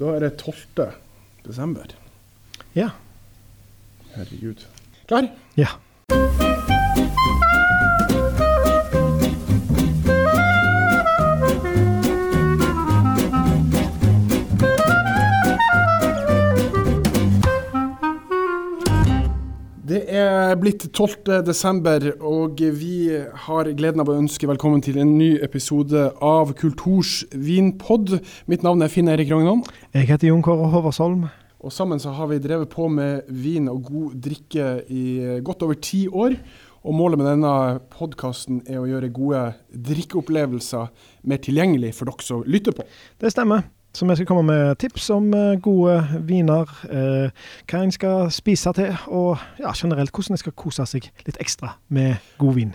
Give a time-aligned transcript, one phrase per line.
[0.00, 0.90] Da er det 12.
[1.46, 1.86] desember.
[2.74, 2.90] Ja.
[4.14, 4.66] Herregud.
[5.06, 5.28] Klar?
[5.56, 5.68] Ja.
[20.14, 21.42] Er blitt 12.
[21.46, 23.10] desember, og vi
[23.46, 28.14] har gleden av å ønske velkommen til en ny episode av Kulturs vinpod.
[28.50, 31.28] Mitt navn er Finn Erik Rognan, Jeg heter Jon Kåre Håvardsholm.
[31.64, 35.74] og sammen så har vi drevet på med vin og god drikke i godt over
[35.74, 36.36] ti år.
[36.84, 40.88] Og målet med denne podkasten er å gjøre gode drikkeopplevelser
[41.24, 42.84] mer tilgjengelig for dere som lytter på.
[43.18, 43.64] Det stemmer.
[43.94, 48.72] Så vi skal komme med tips om eh, gode viner, eh, hva en skal spise
[48.74, 52.72] til, og ja, generelt hvordan en skal kose seg litt ekstra med god vin.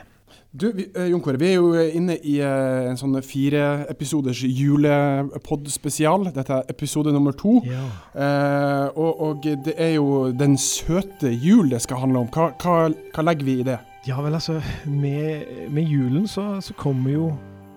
[0.50, 6.32] Du, vi, eh, Jon Kåre, vi er jo inne i eh, en sånn fireepisoders julepod-spesial.
[6.34, 7.60] Dette er episode nummer to.
[7.68, 7.84] Ja.
[8.16, 12.32] Eh, og, og det er jo den søte jul det skal handle om.
[12.34, 13.78] Hva, hva, hva legger vi i det?
[14.08, 14.58] Ja vel, altså.
[14.88, 17.30] Med, med julen så, så kommer jo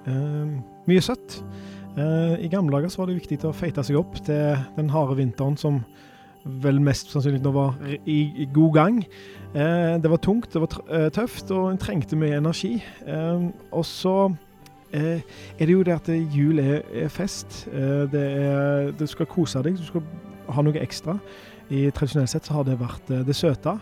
[0.06, 0.56] eh,
[0.88, 1.42] mye søtt.
[1.96, 5.18] Eh, I gamle dager så var det viktig å feite seg opp til den harde
[5.18, 5.82] vinteren som
[6.62, 7.76] vel mest sannsynlig nå var
[8.08, 9.02] i, god gang.
[9.52, 12.78] Eh, det var tungt, det var eh, tøft, og en trengte mye energi.
[13.70, 14.16] Og så
[14.92, 15.22] er
[15.60, 17.62] det jo det at jul er, fest.
[17.72, 20.04] Er, du skal kose deg, du skal
[20.52, 21.14] ha noe ekstra.
[21.72, 23.72] I Tradisjonelt sett så har det vært det søte.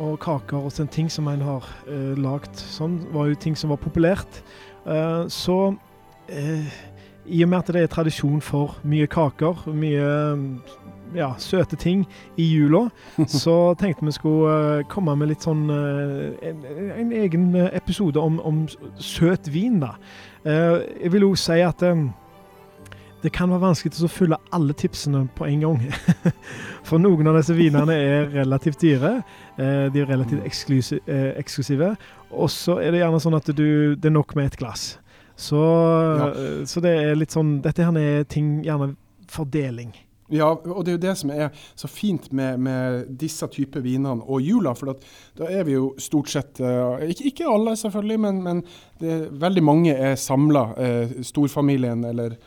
[0.00, 1.68] Og kaker og sånne ting som en har
[2.16, 4.40] lagd sånn, var jo ting som var populært.
[5.28, 5.58] Så
[6.28, 6.70] eh,
[7.26, 10.06] i og med at det er tradisjon for mye kaker, mye
[10.36, 10.46] mm,
[11.14, 12.04] ja, søte ting
[12.40, 12.88] i jula,
[13.42, 16.64] så tenkte vi skulle eh, komme med litt sånn eh, en,
[16.96, 18.64] en egen eh, episode om, om
[18.98, 19.94] søt vin, da.
[20.44, 21.84] Eh, jeg vil òg si at
[23.22, 25.84] det kan være vanskelig å fylle alle tipsene på en gang.
[26.88, 29.12] For noen av disse vinene er relativt dyre.
[29.54, 31.92] De er relativt eh, eksklusive.
[32.34, 34.96] Og så er det gjerne sånn at du, det er nok med et glass.
[35.42, 36.30] Så, ja.
[36.70, 38.92] så det er litt sånn Dette her er ting Gjerne
[39.32, 39.90] fordeling.
[40.32, 44.24] Ja, og det er jo det som er så fint med, med disse typer vinene
[44.24, 44.72] og jula.
[44.76, 44.94] For
[45.36, 48.62] da er vi jo stort sett eh, ikke, ikke alle, selvfølgelig, men, men
[49.02, 50.64] det, veldig mange er samla.
[50.80, 52.38] Eh, storfamilien, eller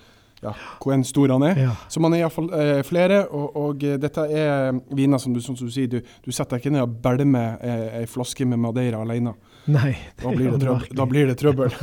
[0.42, 1.62] ja, hvor enn stor han er.
[1.68, 1.76] Ja.
[1.90, 5.58] Så man er iallfall eh, flere, og, og eh, dette er viner som du, som
[5.58, 9.02] du sier, du, du setter deg ikke ned og bælmer ei eh, flaske med Madeira
[9.06, 9.36] alene.
[9.70, 10.82] Nei, Da blir det, trøbbel.
[10.82, 10.98] virkelig.
[10.98, 11.78] Da blir det trøbbel.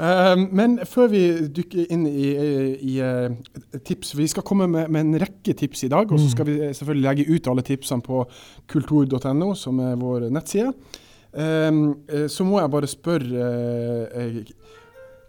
[0.00, 1.18] Um, men før vi
[1.52, 5.90] dykker inn i, i, i tips Vi skal komme med, med en rekke tips i
[5.92, 6.08] dag.
[6.08, 6.32] Og så Mm.
[6.32, 8.22] skal vi eh, selvfølgelig legge ut alle tipsene på
[8.72, 10.72] kultur.no, som er vår nettside.
[11.36, 14.40] Eh, så må jeg bare spørre eh, eh,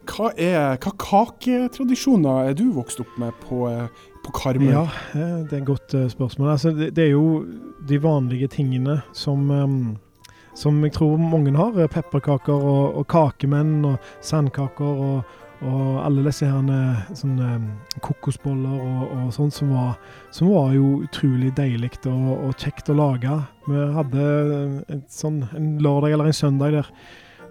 [0.07, 3.87] hva, er, hva kaketradisjoner er du vokst opp med på, eh,
[4.25, 4.71] på Karmøy?
[4.71, 6.53] Ja, eh, det er et godt eh, spørsmål.
[6.55, 7.43] Altså, det, det er jo
[7.91, 9.51] de vanlige tingene som
[10.53, 11.77] som jeg tror mange har.
[11.79, 17.97] eh, Pepperkaker og, og kakemenn og sandkaker og, og alle disse her eh, sånne eh,
[18.01, 19.97] kokosboller og, og sånt som var,
[20.33, 23.41] som var jo utrolig deilig og, og kjekt å lage.
[23.67, 26.95] Vi hadde sånn, en lørdag eller en søndag der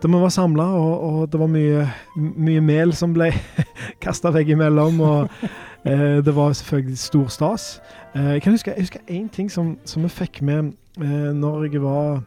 [0.01, 1.85] da vi var samla, og, og det var mye,
[2.17, 3.29] mye mel som ble
[4.05, 5.01] kasta veggimellom.
[5.05, 5.43] Og
[5.85, 7.67] eh, det var selvfølgelig stor stas.
[8.15, 10.73] Eh, jeg kan huske, jeg én ting som, som vi fikk med
[11.03, 12.23] eh, når jeg var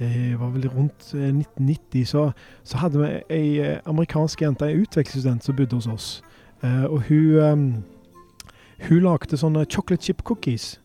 [0.00, 2.30] jeg var vel rundt eh, 1990, så,
[2.64, 6.22] så hadde vi ei eh, amerikansk jente, ei utvekslingsstudent, som bodde hos oss.
[6.64, 10.78] Eh, og hun, eh, hun lagde sånne chocolate chip cookies.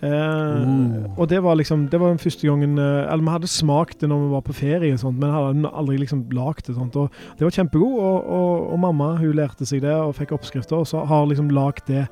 [0.00, 1.04] Uh.
[1.20, 4.08] Og det var liksom Det var den første gangen eh, Eller vi hadde smakt det
[4.08, 6.74] når vi var på ferie, og sånt, men hadde aldri liksom lagd det.
[6.74, 10.32] sånt Og Det var kjempegod, og, og, og mamma hun lærte seg det og fikk
[10.32, 12.06] oppskrifter, og så har liksom lagd det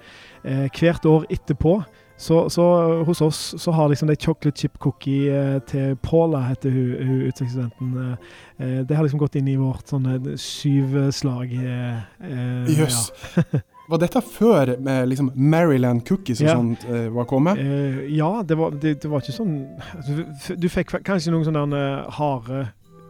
[0.44, 1.78] eh, hvert år etterpå.
[2.19, 2.65] Så, så
[3.06, 7.21] hos oss så har liksom de chocolate chip cookie eh, til Paula, heter hun, hun
[7.29, 7.93] utvekslingsstudenten.
[8.03, 8.33] Eh,
[8.67, 11.53] eh, det har liksom gått inn i vårt sånne syv slag.
[11.55, 13.12] Eh, yes.
[13.37, 13.43] ja.
[13.89, 16.56] Var dette før med liksom Maryland cookies og Ja.
[16.59, 17.56] sånt eh, var kommet?
[17.62, 19.55] Eh, ja, det var, det, det var ikke sånn
[19.97, 22.59] altså, Du fikk kanskje noen sånne eh, harde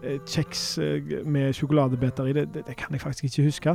[0.05, 2.37] eh, kjeks eh, med sjokoladebiter i.
[2.37, 3.75] Det, det, det kan jeg faktisk ikke huske.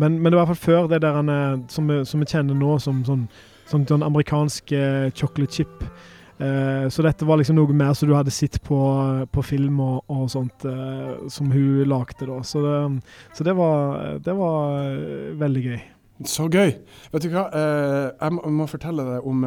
[0.00, 2.30] Men, men det var i hvert fall før det der eh, som, vi- som vi
[2.32, 3.26] kjenner nå som sånn,
[3.68, 5.84] sånn, sånn amerikansk eh, chocolate chip.
[6.38, 8.76] Uh, så dette var liksom noe mer som du hadde sett på,
[9.34, 12.36] på film og, og sånt, uh, som hun lagde da.
[12.46, 12.76] Så det,
[13.34, 14.92] så det var, det var
[15.40, 15.80] veldig gøy.
[16.26, 16.76] Så gøy.
[17.10, 19.44] Vet du hva, uh, jeg må, må fortelle deg om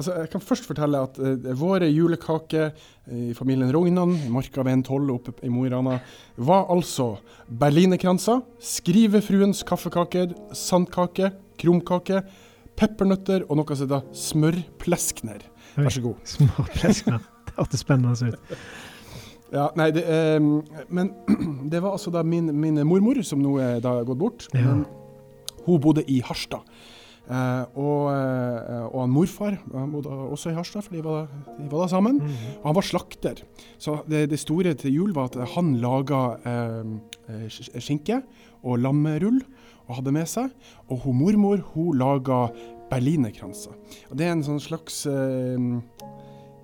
[0.00, 2.70] Altså, jeg kan først fortelle at uh, våre julekaker
[3.10, 5.98] i familien Rognan, marka ved en tolle oppe i Mo i Rana,
[6.38, 7.16] var altså
[7.50, 12.22] berlinerkranser, skrivefruens kaffekaker, sandkake, krumkake,
[12.80, 15.44] peppernøtter og noe som heter smørpleskner.
[15.76, 16.22] Vær så god.
[16.28, 17.26] Smørpleskner.
[17.46, 18.54] Det hørtes spennende ut.
[19.50, 20.38] Ja, nei, det, eh,
[20.94, 21.10] men
[21.72, 24.46] det var altså da min, min, mormor, som nå er da gått bort.
[24.54, 24.62] Ja.
[24.68, 24.84] Men
[25.66, 26.64] hun bodde i Harstad.
[27.30, 31.28] Eh, og, eh, og han morfar han bodde også i Harstad, for de var,
[31.58, 32.18] de var da sammen.
[32.18, 32.32] Mm.
[32.58, 33.42] Og han var slakter.
[33.78, 36.94] Så det, det, store til jul var at han laga eh,
[37.30, 38.22] eh skinke
[38.66, 39.38] og lammerull
[39.86, 40.50] og hadde med seg.
[40.90, 42.48] Og hun mormor hun laga
[42.90, 43.76] berlinerkranser.
[44.10, 45.68] Og det er en sånn slags eh,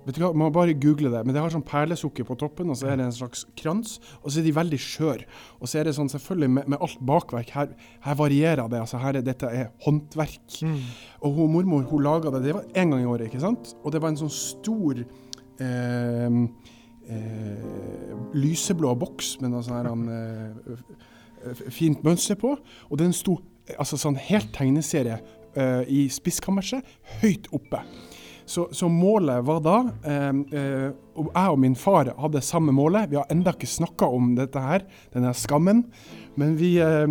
[0.07, 1.23] Vet du hva, Man bare google det.
[1.25, 3.97] Men det har sånn perlesukker på toppen, og så er det en slags krans.
[4.21, 5.27] Og så er de veldig skjøre.
[5.59, 7.51] Og så er det sånn selvfølgelig med, med alt bakverk.
[7.55, 7.73] Her,
[8.05, 8.79] her, varierer det.
[8.85, 10.61] altså her er, Dette er håndverk.
[10.63, 10.79] Mm.
[11.27, 13.73] Og hun mormor hun laga det det var én gang i året, ikke sant?
[13.83, 16.39] Og det var en sånn stor eh,
[17.11, 22.55] eh, lyseblå boks med noe sånn eh, fint mønster på.
[22.87, 23.41] Og den sto
[23.75, 25.19] altså sånn helt tegneserie
[25.57, 26.85] eh, i spiskammerset,
[27.19, 27.83] høyt oppe.
[28.47, 29.77] Så, så, målet var da
[30.07, 33.09] eh, eh, og Jeg og min far hadde samme målet.
[33.11, 35.83] Vi har enda ikke snakka om dette her, denne skammen.
[36.39, 37.09] Men vi, eh,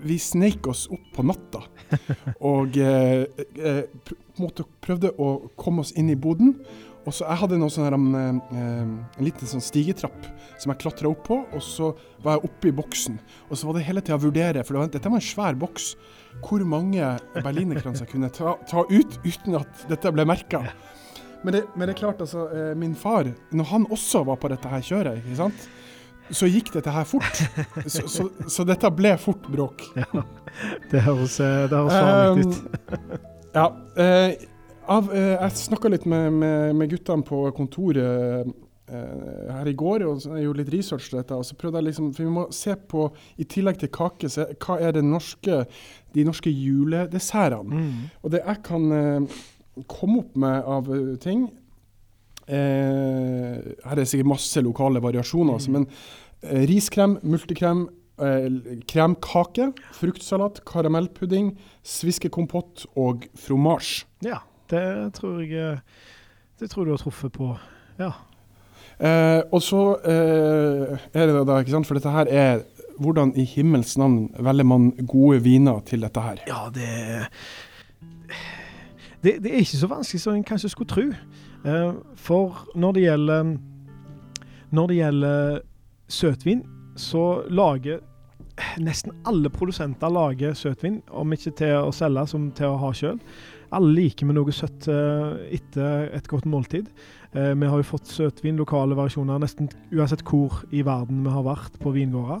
[0.00, 1.66] vi sneik oss opp på natta
[2.52, 3.26] og eh,
[3.60, 3.82] eh
[4.80, 6.54] prøvde å komme oss inn i boden.
[7.04, 11.26] Og så Jeg hadde sånn her, eh, en liten sånn stigetrapp som jeg klatra opp
[11.28, 11.42] på.
[11.52, 11.92] Og så
[12.24, 13.20] var jeg oppe i boksen.
[13.50, 15.60] Og så var det hele tida å vurdere, for det var, dette var en svær
[15.60, 15.92] boks
[16.40, 20.62] hvor mange berlinerkranser jeg kunne ta, ta, ut uten at dette ble merka.
[21.44, 24.68] Men, men, det er klart, altså, eh, min far, når han også var på dette
[24.68, 25.68] her kjøret, ikke sant?
[26.30, 27.42] så gikk dette her fort.
[27.90, 29.82] Så, så, så dette ble fort bråk.
[29.98, 30.22] Ja,
[30.92, 33.26] det høres, vanlig det um, ut.
[33.56, 33.66] ja.
[33.98, 34.46] Uh,
[34.90, 38.50] av, uh, jeg snakka litt med, med, med guttene på kontoret
[38.90, 41.36] her i går, og jeg gjorde litt research til dette.
[41.36, 43.06] og så prøvde jeg liksom, for Vi må se på,
[43.38, 45.62] i tillegg til kake, se, hva er det norske,
[46.14, 47.70] de norske juledessertene.
[47.70, 48.10] Mm.
[48.22, 49.40] Og det jeg kan uh,
[49.86, 51.48] komme opp med av ting ting
[52.50, 55.76] Her er det sikkert masse lokale variasjoner, altså, mm.
[55.76, 57.84] men riskrem, multekrem,
[58.90, 61.52] kremkake, fruktsalat, karamellpudding,
[61.86, 64.02] sviskekompott og fromasj.
[64.26, 64.40] Ja,
[64.72, 65.78] det tror jeg
[66.60, 67.54] det tror du har truffet på.
[67.96, 68.10] Ja.
[69.00, 72.62] Eh, og så eh, er det da, ikke sant, for dette her er
[73.00, 76.42] hvordan i himmels navn velger man gode viner til dette her?
[76.48, 76.88] Ja, det,
[79.24, 81.06] det, det er ikke så vanskelig som en kanskje skulle tro.
[81.64, 83.56] Eh, for når det gjelder
[84.70, 85.58] Når det gjelder
[86.08, 86.62] søtvin,
[86.96, 87.98] så lager
[88.78, 93.18] nesten alle produsenter lager søtvin, om ikke til å selge, som til å ha sjøl.
[93.74, 96.86] Alle liker med noe søtt eh, etter et godt måltid.
[97.32, 101.44] Eh, vi har jo fått søtvin, lokale variasjoner, nesten uansett hvor i verden vi har
[101.46, 102.40] vært på vingårder.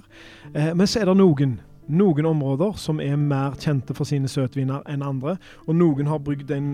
[0.50, 4.82] Eh, men så er det noen, noen områder som er mer kjente for sine søtviner
[4.90, 5.36] enn andre.
[5.68, 6.72] Og noen har brygd en,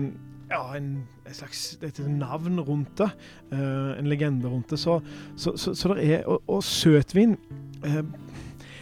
[0.49, 0.89] ja, en,
[1.27, 3.11] en slags et navn rundt det.
[3.53, 4.81] Eh, en legende rundt det.
[4.81, 4.97] Så,
[5.35, 7.37] så, så, så det er Og, og søtvin
[7.85, 8.01] er,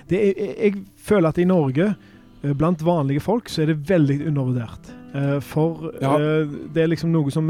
[0.08, 1.96] Jeg føler at i Norge,
[2.56, 4.92] blant vanlige folk, så er det veldig undervurdert.
[5.42, 6.12] For ja.
[6.76, 7.48] det er liksom noe som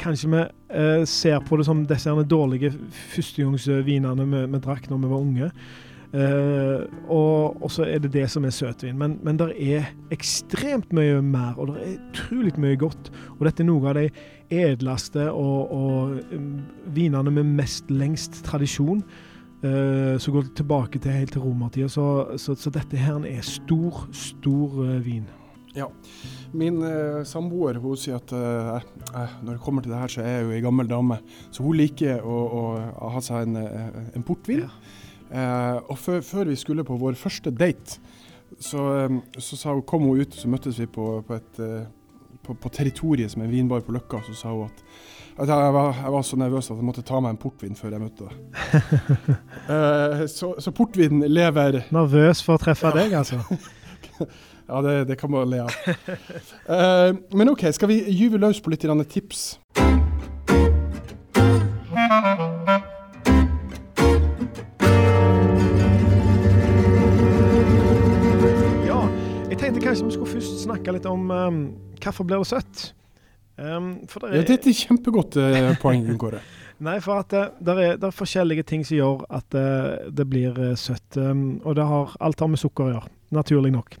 [0.00, 2.72] kanskje vi eh, ser på det som disse dårlige
[3.14, 5.50] førstegangsvinene vi, vi drakk når vi var unge.
[6.14, 8.96] Eh, og, så er det det som er søtvin.
[8.98, 13.10] Men, men det er ekstremt mye mer, og det er utrolig mye godt.
[13.38, 14.08] Og dette er noe av de
[14.54, 16.50] edleste og, og um,
[16.94, 19.02] vinene med mest lengst tradisjon.
[19.64, 21.88] Eh, som går tilbake til helt til romertida.
[21.88, 25.24] Så, så, så, dette her er stor, stor uh, vin.
[25.74, 25.88] Ja.
[26.54, 28.76] Min uh, samboer hun sier at uh,
[29.10, 31.18] uh, når det kommer til det her, så er jeg jo ei gammel dame.
[31.50, 32.62] Så hun liker å, å,
[32.94, 33.58] å ha seg en,
[34.14, 34.62] en portvin.
[35.34, 35.80] Ja.
[35.88, 37.98] og før, før, vi skulle på vår første date,
[38.62, 41.60] så, um, så hun, kom hun ut, så møttes vi på, på, et,
[42.44, 44.22] på, på territoriet som er vinbar på Løkka.
[44.28, 44.84] Så sa hun at,
[45.34, 47.96] at jeg, var, jeg, var, så nervøs at jeg måtte ta meg en portvin før
[47.96, 50.26] jeg møtte henne.
[50.38, 52.98] så, så portvin lever Nervøs for å treffe ja.
[53.02, 53.42] deg, altså?
[54.68, 55.70] Ja, det, det kan man le av.
[56.68, 59.58] uh, men OK, skal vi gyve løs på litt tips?
[68.86, 69.00] Ja,
[69.50, 71.58] jeg tenkte kanskje vi skulle først snakke litt om um,
[72.00, 72.94] hvorfor blir det søtt.
[73.60, 76.40] Um, det er, ja, det er kjempegodt uh, poeng, Kåre.
[76.84, 80.56] Nei, for at uh, det er, er, forskjellige ting som gjør at uh, det blir
[80.80, 81.20] søtt.
[81.20, 83.98] Um, og det har alt har med sukker å gjøre, naturlig nok.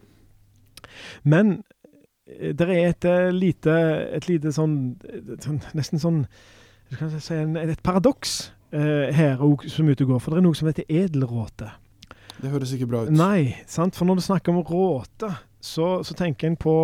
[1.22, 1.58] Men
[2.26, 3.72] det er et eh, lite,
[4.16, 4.76] et lite sånn,
[5.44, 6.22] sånn Nesten sånn
[7.20, 10.20] si, Et paradoks eh, her som ute går.
[10.22, 11.72] For det er noe som heter edelråte.
[12.40, 13.12] Det høres ikke bra ut.
[13.14, 13.96] Nei, sant?
[13.96, 15.30] for når du snakker om råte,
[15.64, 16.74] så, så tenker en på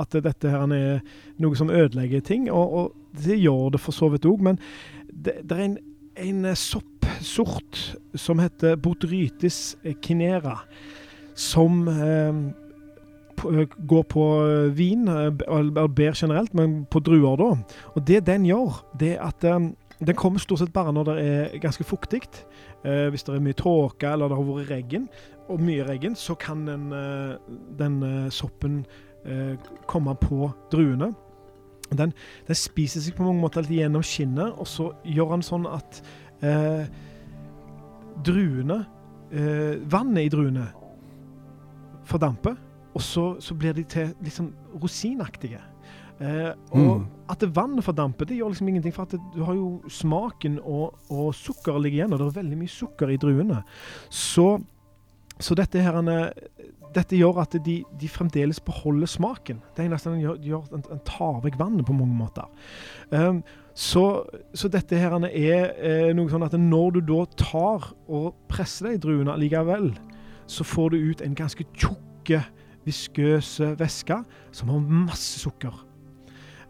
[0.00, 1.00] at dette her er
[1.42, 2.48] noe som ødelegger ting.
[2.52, 4.60] Og, og det gjør det for så vidt òg, men
[5.08, 5.78] det, det, er en,
[6.28, 7.80] en soppsort
[8.20, 10.60] som heter botrytis kinera,
[11.34, 12.44] som eh,
[13.42, 14.24] går på
[14.76, 17.50] vin, eller bær generelt, men på druer da.
[17.94, 19.44] Og det den gjør, det er at
[20.06, 22.22] den kommer stort sett bare når det er ganske fuktig.
[22.84, 25.08] Eh, hvis det er mye tåke eller det har vært regn,
[25.48, 27.36] og mye regn, så kan den, eh,
[27.78, 28.84] den eh, soppen
[29.24, 31.12] eh, komme på druene.
[31.92, 32.12] Den,
[32.46, 36.00] den, spiser seg på mange måter litt gjennom skinnet, og så gjør han sånn at
[36.42, 36.84] eh,
[38.24, 38.82] druene
[39.32, 40.68] eh, Vannet i druene
[42.04, 42.56] fordamper,
[42.94, 45.60] og så, så blir de til liksom rosinaktige.
[46.22, 47.06] Eh, og mm.
[47.32, 50.94] at vannet fordamper, det gjør liksom ingenting, for at det, du har jo smaken og,
[51.10, 53.64] og sukkeret ligger igjen, og det er veldig mye sukker i druene.
[54.14, 54.46] Så,
[55.42, 55.98] så dette, her,
[56.94, 59.60] dette gjør at de, de, fremdeles beholder smaken.
[59.74, 62.46] Det eneste nesten gjør, gjør en, en tar vekk vannet på mange måter.
[63.10, 63.42] Um,
[63.74, 64.22] så,
[64.54, 69.00] så, dette her er eh, noe sånn at når du da tar og presser de
[69.02, 69.90] druene likevel,
[70.46, 72.44] så får du ut en ganske tjukke
[72.84, 74.20] viskøse væske
[74.52, 75.74] som har masse sukker.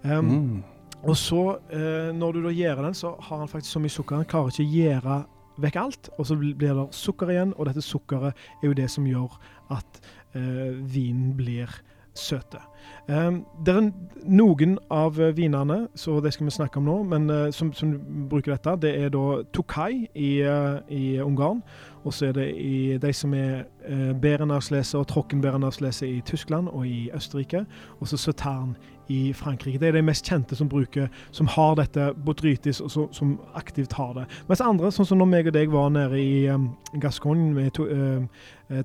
[0.05, 0.63] Um, mm.
[1.05, 4.17] Og så, eh, når du da gjærer den, så har han faktisk så mye sukker.
[4.17, 5.17] Han klarer ikke å gjære
[5.61, 7.53] vekk alt, og så blir det sukker igjen.
[7.59, 9.37] Og dette sukkeret er jo det som gjør
[9.75, 10.01] at
[10.35, 11.69] eh, vinen blir
[12.15, 12.61] søte.
[13.09, 13.89] Um, det er
[14.25, 17.91] noen av vinene, så det skal vi snakke om nå, men uh, som, som,
[18.31, 21.61] bruker dette, det er da Tokai i, uh, i Ungarn.
[22.05, 26.87] Og så er det i de som er eh, Berenauslese og Trockenberenauslese i Tyskland og
[26.87, 27.65] i Østerrike.
[28.01, 28.77] Og så Sautern
[29.09, 29.79] i Frankrike.
[29.79, 33.93] Det er de mest kjente som bruker, som har dette botrytis, og så, som aktivt
[33.93, 34.25] har det.
[34.49, 36.71] Mens andre, sånn som når meg og deg var nede i um,
[37.01, 38.25] Gascogne med uh,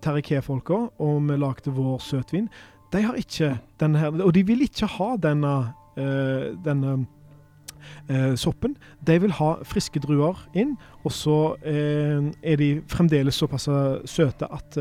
[0.03, 2.49] Terriquet-folka, og vi lagde vår søtvin,
[2.91, 5.55] de har ikke denne her, og de vil ikke ha denne,
[5.99, 6.97] uh, denne
[8.39, 8.75] soppen.
[9.07, 13.69] De vil ha friske druer inn, og så uh, er de fremdeles såpass
[14.09, 14.79] søte at,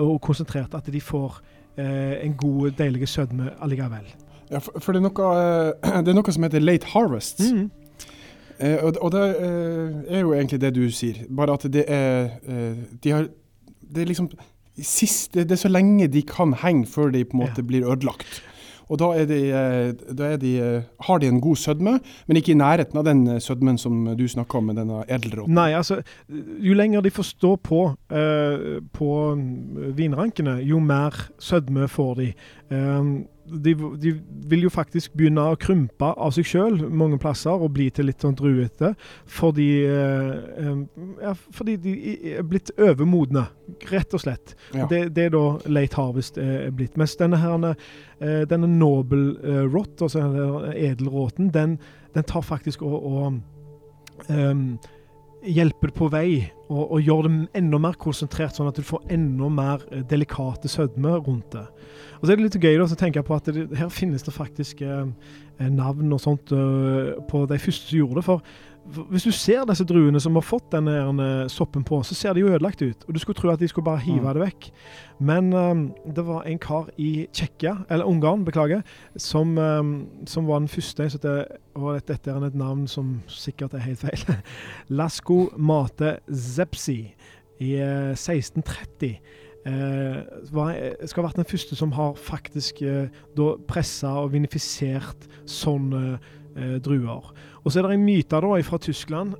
[0.00, 1.40] og konsentrerte at de får
[1.76, 4.04] en god, deilig sødme allikevel.
[4.50, 5.30] Ja, for, for det, er noe,
[6.04, 7.40] det, er noe, som heter late harvest.
[7.40, 7.70] Mm.
[8.60, 9.22] og, og, det
[10.12, 12.28] er jo egentlig det du sier, bare at det er
[13.02, 13.30] de har,
[13.80, 14.28] Det er liksom
[14.80, 17.66] sist, det, er så lenge de kan henge før de på en måte ja.
[17.66, 18.42] blir ødelagt.
[18.92, 22.58] Og da, de, eh, da de, eh, har de en god sødme, men ikke i
[22.60, 25.54] nærheten av den eh, sødmen som du snakker om med denne edelråten.
[25.56, 27.82] Nei, altså, jo lenger de får stå på,
[28.92, 29.10] på
[29.96, 32.32] vinrankene, jo mer sødme får de.
[32.72, 34.12] Um, de, de,
[34.48, 38.24] vil jo faktisk begynne å krympe av seg sjøl mange plasser og bli til litt
[38.24, 38.92] sånn druete.
[39.30, 40.70] Fordi, eh,
[41.22, 41.94] ja, fordi de
[42.36, 43.46] er blitt overmodne,
[43.90, 44.56] rett og slett.
[44.74, 44.88] Ja.
[44.90, 46.96] Det, det, er da late harvest er blitt.
[47.00, 47.68] Mens denne, her,
[48.20, 50.24] eh, denne noble eh, rot, altså
[50.72, 51.78] edelråten, den,
[52.16, 54.66] den, tar faktisk og, og um,
[55.42, 56.28] hjelper det på vei
[56.68, 61.16] og, og gjør det enda mer konsentrert, sånn at du får enda mer delikate sødme
[61.18, 61.66] rundt det.
[62.22, 64.30] Og så er det litt gøy da, å tenke på at det, her finnes det
[64.30, 65.08] faktisk eh,
[65.58, 68.22] navn og sånt eh, på de første som gjorde det.
[68.28, 68.52] For,
[68.94, 72.38] for, hvis du ser disse druene som har fått denne her, soppen på, så ser
[72.38, 73.02] de jo ødelagt ut.
[73.08, 74.30] Og du skulle tro at de skulle bare hive mm.
[74.38, 74.70] det vekk.
[75.32, 75.82] Men eh,
[76.14, 78.86] det var en kar i Tsjekkia, eller Ungarn, beklager,
[79.18, 81.10] som, um, som var den første.
[81.10, 81.36] Så det,
[81.74, 84.42] og dette er et navn som sikkert er helt feil.
[85.02, 87.00] Lasko Mate Zepsi
[87.58, 89.16] i uh, 1630.
[89.62, 90.16] Eh,
[91.06, 96.78] skal ha vært den første som har faktisk eh, da pressa og vinifisert sånne eh,
[96.82, 97.28] druer.
[97.62, 99.38] Og så er det en myte da fra Tyskland,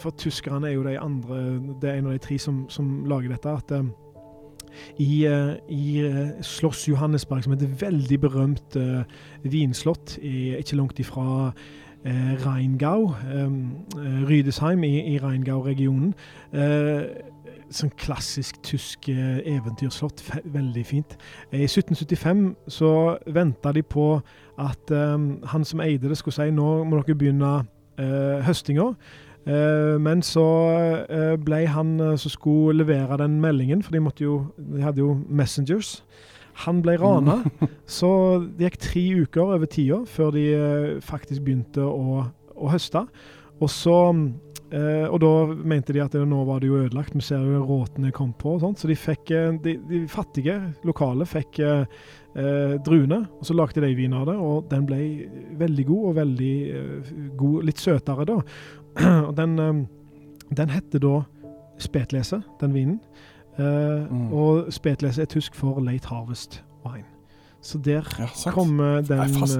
[0.00, 1.38] for tyskerne er jo de andre
[1.82, 3.50] Det er en av de tre som, som lager dette.
[3.52, 3.72] at
[4.96, 5.26] i,
[5.68, 8.78] i Sloss Johannesberg, som er et veldig berømt
[9.44, 11.52] vinslott ikke langt ifra
[12.46, 13.84] Rheingau, um,
[14.24, 16.14] Rydesheim i, i Rheingau-regionen
[17.74, 20.22] sånn klassisk tysk eh, eventyrslott.
[20.48, 21.16] Veldig fint.
[21.52, 22.92] I 1775 så
[23.34, 24.10] venta de på
[24.58, 28.90] at um, han som eide det, skulle si nå må dere begynne uh, høstinga.
[29.48, 30.46] Uh, men så
[31.08, 35.98] uh, ble han som skulle levere den meldingen, for de, jo, de hadde jo messengers.
[36.64, 37.74] Han ble rana, mm.
[37.98, 38.10] så
[38.58, 40.48] det gikk tre uker over tida før de
[41.06, 42.24] faktisk begynte å,
[42.58, 43.04] å høste.
[43.62, 43.94] Og så
[44.70, 45.28] Eh, og da
[45.64, 48.56] mente de at det, nå var det jo ødelagt, vi ser jo råtene kom på
[48.56, 48.80] og sånt.
[48.82, 51.86] Så de fikk, eh, de, de fattige lokale fikk eh,
[52.36, 54.98] eh, druene, og så lagde de vin av det, og den ble
[55.60, 56.52] veldig god, og veldig
[57.40, 58.36] god, litt søtere da.
[59.28, 59.82] og den, eh,
[60.60, 61.14] den heter da
[61.78, 63.00] Spetlese, den vinen.
[63.58, 64.28] Eh, Mm.
[64.32, 67.04] Og Spetlese er tysk for late harvest wine.
[67.60, 69.56] Så der Ja, kommer den Nei, fas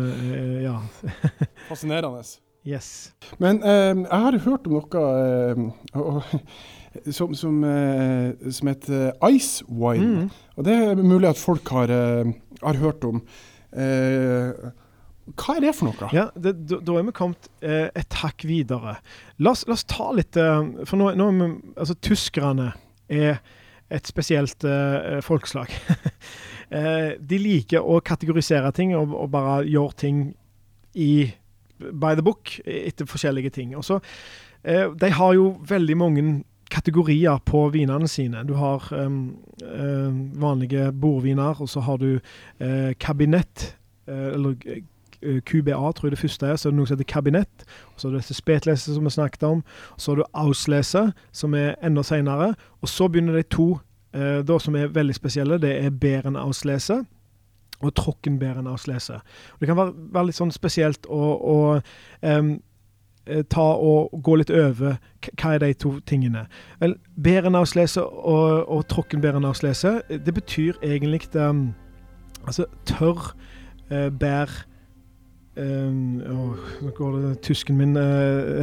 [0.63, 0.77] Ja.
[1.69, 2.23] Fascinerende.
[2.67, 3.13] Yes.
[3.39, 6.25] Men eh, jeg har hørt om noe eh,
[7.15, 10.09] som, som, eh, som heter ice wine.
[10.09, 10.29] Mm.
[10.57, 13.23] Og det er mulig at folk har, eh, har hørt om.
[13.73, 14.69] Eh,
[15.37, 16.09] hva er det for noe?
[16.15, 18.99] Ja, det, da, da er vi kommet eh, et hakk videre.
[19.39, 22.73] La oss, la oss ta litt eh, For nå, nå vi Altså, tyskerne
[23.13, 23.41] er
[23.93, 25.73] et spesielt eh, folkeslag.
[26.69, 30.19] de liker å kategorisere ting og, og bare gjøre ting
[31.01, 31.31] i
[31.79, 33.77] by the book etter forskjellige ting.
[33.77, 34.01] Også,
[34.65, 38.45] eh, De har jo veldig mange kategorier på vinene sine.
[38.45, 39.39] Du har em,
[40.37, 42.21] vanlige bordviner, og så har du
[43.01, 44.55] kabinett, eller
[45.23, 46.57] QBA, tror jeg det første er.
[46.57, 47.65] Så er det noe som heter kabinett.
[47.95, 49.63] Og så er det dette spetlese som vi snakket om.
[49.95, 52.55] Og så har du auslese, som er enda senere.
[52.83, 53.79] Og så begynner de to
[54.15, 55.61] eh, da som er veldig spesielle.
[55.63, 57.05] Det er bæren auslese
[57.81, 59.15] og tråkken trockenbæren auslese.
[59.53, 61.57] Og Det kan være, være litt sånn spesielt å, å
[62.27, 64.97] eh, ta og gå litt over
[65.29, 66.47] hva er de to tingene.
[66.81, 71.75] Vel, bæren auslese og, og trockenbæren auslese, det betyr egentlig um,
[72.47, 73.35] altså tørr
[73.93, 74.65] uh, bær
[75.59, 78.63] Um, åh, nå går det tysken min uh,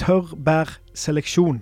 [0.00, 1.60] Tørr bærseleksjon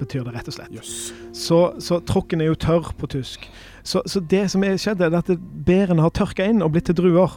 [0.00, 0.74] betyr det, rett og slett.
[0.74, 1.14] Yes.
[1.36, 3.46] Så, så tråkken er jo tørr på tysk.
[3.86, 5.30] Så, så det som er skjedd, er at
[5.66, 7.36] bærene har tørka inn og blitt til druer.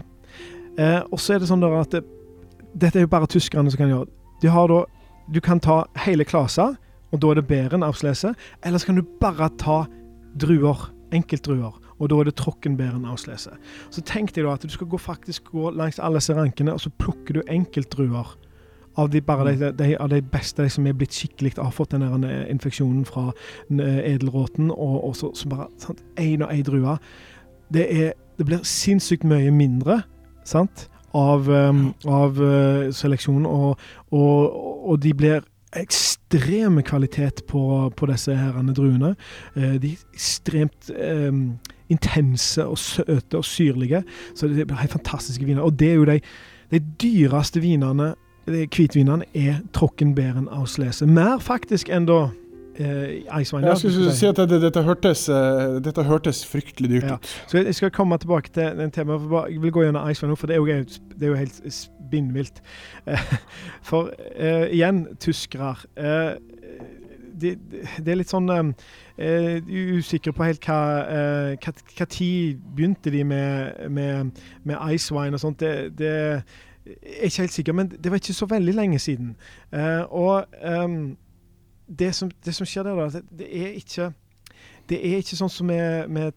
[0.80, 2.02] Eh, og så er det sånn at det,
[2.74, 4.10] dette er jo bare tyskerne som kan gjøre.
[4.42, 4.84] De har da,
[5.30, 6.72] du kan ta hele klasa,
[7.10, 8.34] og da er det bæren avslese.
[8.66, 9.84] Eller så kan du bare ta
[10.40, 13.54] druer, enkeltdruer, og da er det trokkenbæren avslese.
[13.94, 16.82] Så tenk deg da at du skal gå, faktisk gå langs alle disse rankene, og
[16.82, 18.38] så plukker du enkeltdruer.
[19.00, 22.04] Av de, de, de, av de beste, de som er blitt skikkelig har fått den
[22.04, 26.66] der, eh, infeksjonen fra eh, edelråten, og, og så, så bare sant, én og én
[26.68, 26.98] drue.
[27.74, 30.02] Det, er, det blir sinnssykt mye mindre
[30.48, 33.80] sant, av, um, av uh, seleksjonen, og,
[34.14, 34.60] og,
[34.90, 39.14] og de blir ekstreme kvalitet på, på disse herrene druene.
[39.56, 41.34] Eh, de er ekstremt eh,
[41.94, 44.04] intense og søte og syrlige.
[44.36, 45.62] Så det blir helt fantastiske viner.
[45.62, 46.20] Og det er jo de,
[46.74, 48.14] de dyreste vinene,
[48.50, 51.06] hvitvinene, er Trockenbæren Auslese.
[51.08, 52.20] Mer faktisk enn da
[52.80, 53.66] eh, Eiswein.
[53.68, 57.16] Jeg skulle si at det, dette, hørtes, eh, dette hørtes fryktelig dyrt Ja.
[57.16, 57.32] ut.
[57.48, 59.52] Så jeg skal komme tilbake til den temaet.
[59.52, 60.66] Jeg vil gå gjennom Eiswein nå, for det er jo,
[61.20, 62.62] det er jo helt spinnvilt.
[63.08, 63.34] Eh,
[63.90, 65.76] For eh, igjen, tyskere.
[65.98, 66.38] Eh,
[67.40, 67.54] det,
[68.04, 68.72] det er litt sånn eh,
[69.18, 75.38] eh, Usikker på helt hva eh, hva, hva tid begynte de med, med, med Icewine
[75.38, 75.60] og sånt.
[75.64, 76.44] Det, det
[76.86, 79.36] er ikke helt sikker, men det var ikke så veldig lenge siden.
[79.74, 80.46] Uh, og
[80.84, 81.18] um,
[82.00, 84.12] det, som, det som skjer der, da, det, det er ikke
[84.90, 86.32] det er ikke sånn som med, med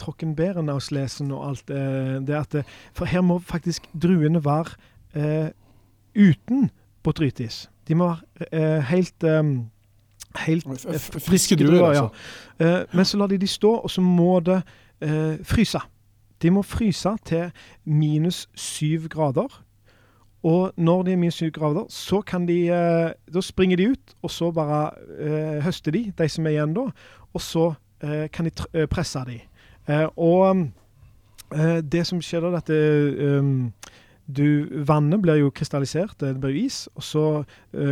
[0.93, 4.75] lesen og alt eh, det at det, For her må faktisk druene være
[5.17, 5.49] eh,
[6.15, 6.71] uten
[7.03, 7.71] botrytis.
[7.89, 9.43] De må være eh, helt eh,
[10.47, 12.11] Helt F- eh, friske druer, altså.
[12.61, 12.81] ja.
[12.81, 14.63] Eh, men så lar de de stå, og så må det
[15.01, 15.81] eh, fryse.
[16.43, 17.51] De må fryse til
[17.85, 19.63] minus syv grader.
[20.43, 24.15] Og når de er mye syv grader, så kan de eh, Da springer de ut,
[24.23, 26.89] og så bare eh, høster de, de som er igjen da.
[27.33, 29.39] Og så eh, kan de eh, presse de.
[29.89, 30.67] Eh, og
[31.55, 32.79] eh, det som skjer da, dette
[33.39, 33.73] um,
[34.27, 36.89] du, Vannet blir jo krystallisert, det blir is.
[36.97, 37.25] Og så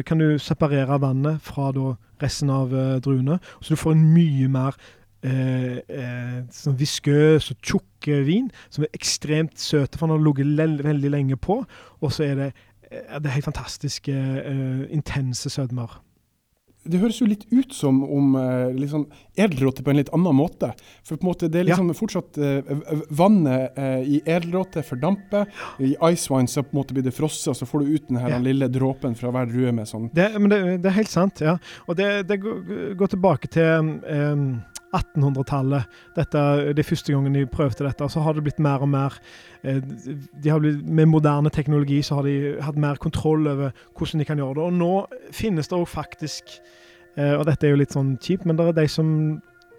[0.06, 2.70] kan du separere vannet fra da, resten av
[3.02, 3.40] druene.
[3.60, 4.78] Så du får en mye mer
[5.22, 10.84] eh, eh, sånn viskøs og tjukk vin, som er ekstremt søte, for den har ligget
[10.84, 11.62] veldig lenge på.
[12.00, 12.52] Og så er det,
[12.90, 15.98] eh, det er helt fantastiske, eh, intense sødmer.
[16.82, 19.02] Det høres jo litt ut som om eh, liksom,
[19.36, 20.70] edelråte på en litt annen måte.
[21.04, 22.70] For på en måte det er liksom fortsatt eh,
[23.12, 25.44] vannet eh, i edelråte fordamper.
[25.78, 28.08] I ice wine så på en måte blir det frosset, og så får du ut
[28.08, 28.38] den her Ja.
[28.40, 31.58] lille dråpen fra hver drue med sånn Det, men det, det er helt sant, ja.
[31.86, 34.62] Og det, det går, går tilbake til em,
[34.96, 35.86] 1800-tallet.
[36.16, 38.08] Det er første gangen de prøvde dette.
[38.10, 39.18] Så har det blitt mer og mer
[39.62, 39.78] eh,
[40.42, 44.58] blitt, Med moderne teknologi så har de hatt mer kontroll over hvordan de kan gjøre
[44.58, 44.64] det.
[44.66, 44.92] Og nå
[45.32, 46.56] finnes det òg faktisk
[47.16, 49.14] eh, Og dette er jo litt sånn kjipt, men det er de som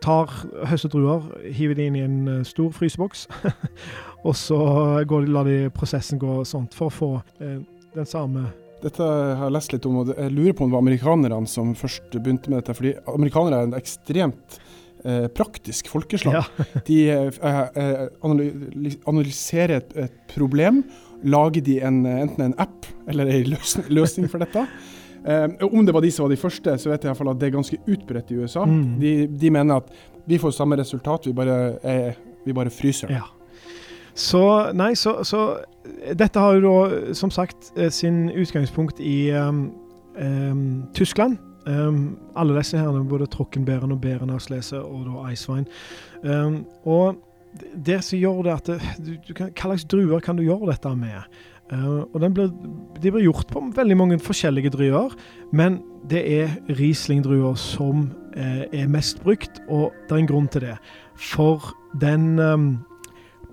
[0.02, 0.32] tar
[0.66, 3.28] høstet druer, hiver de inn i en eh, stor fryseboks,
[4.28, 4.58] og så
[5.06, 8.48] går lar de prosessen gå sånt for å få den samme
[8.82, 11.76] Dette har jeg lest litt om, og jeg lurer på om det var amerikanerne som
[11.78, 12.74] først begynte med dette.
[12.74, 14.58] Fordi amerikanere er en ekstremt
[15.06, 16.40] eh, praktisk folkeslag.
[16.40, 16.66] Ja.
[16.88, 18.08] De eh, eh,
[19.10, 20.84] analyserer et, et problem,
[21.22, 24.66] lager de en, enten en app eller en løsning, løsning for dette.
[25.22, 27.30] Eh, om det var de som var de første, så vet jeg i hvert fall
[27.30, 28.64] at det er ganske utbredt i USA.
[28.66, 28.96] Mm.
[29.02, 29.92] De, de mener at
[30.26, 33.14] vi får samme resultat, vi bare, er, vi bare fryser.
[33.14, 33.28] Ja.
[34.18, 35.62] Så Nei, så, så
[36.18, 39.72] Dette har jo da, som sagt, eh, sin utgangspunkt i um,
[40.18, 41.38] um, Tyskland.
[41.68, 45.66] Um, alle disse her, både Trokkenbæren og Bæren Auslese og da Icewine.
[46.24, 47.16] Um, og
[47.86, 50.72] det- som gjør det at det, du, du kan, Hva slags druer kan du gjøre
[50.72, 51.22] dette med?
[51.72, 52.50] Uh, og blir,
[53.02, 55.14] De blir gjort på veldig mange forskjellige druer,
[55.54, 60.62] men det er Riesling-druer som uh, er mest brukt, og det er en grunn til
[60.62, 60.78] det.
[61.16, 62.86] For den um,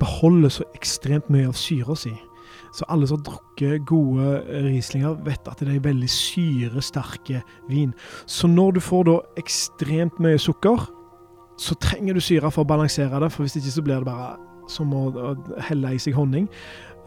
[0.00, 2.14] beholder så ekstremt mye av syra si.
[2.72, 7.94] Så alle som har drukket gode eh, Rieslinger, vet at det er veldig syresterke vin.
[8.26, 10.88] Så når du får da ekstremt mye sukker,
[11.58, 14.36] så trenger du syre for å balansere det, for hvis ikke så blir det bare
[14.70, 15.34] som å,
[15.68, 16.46] helle i seg honning.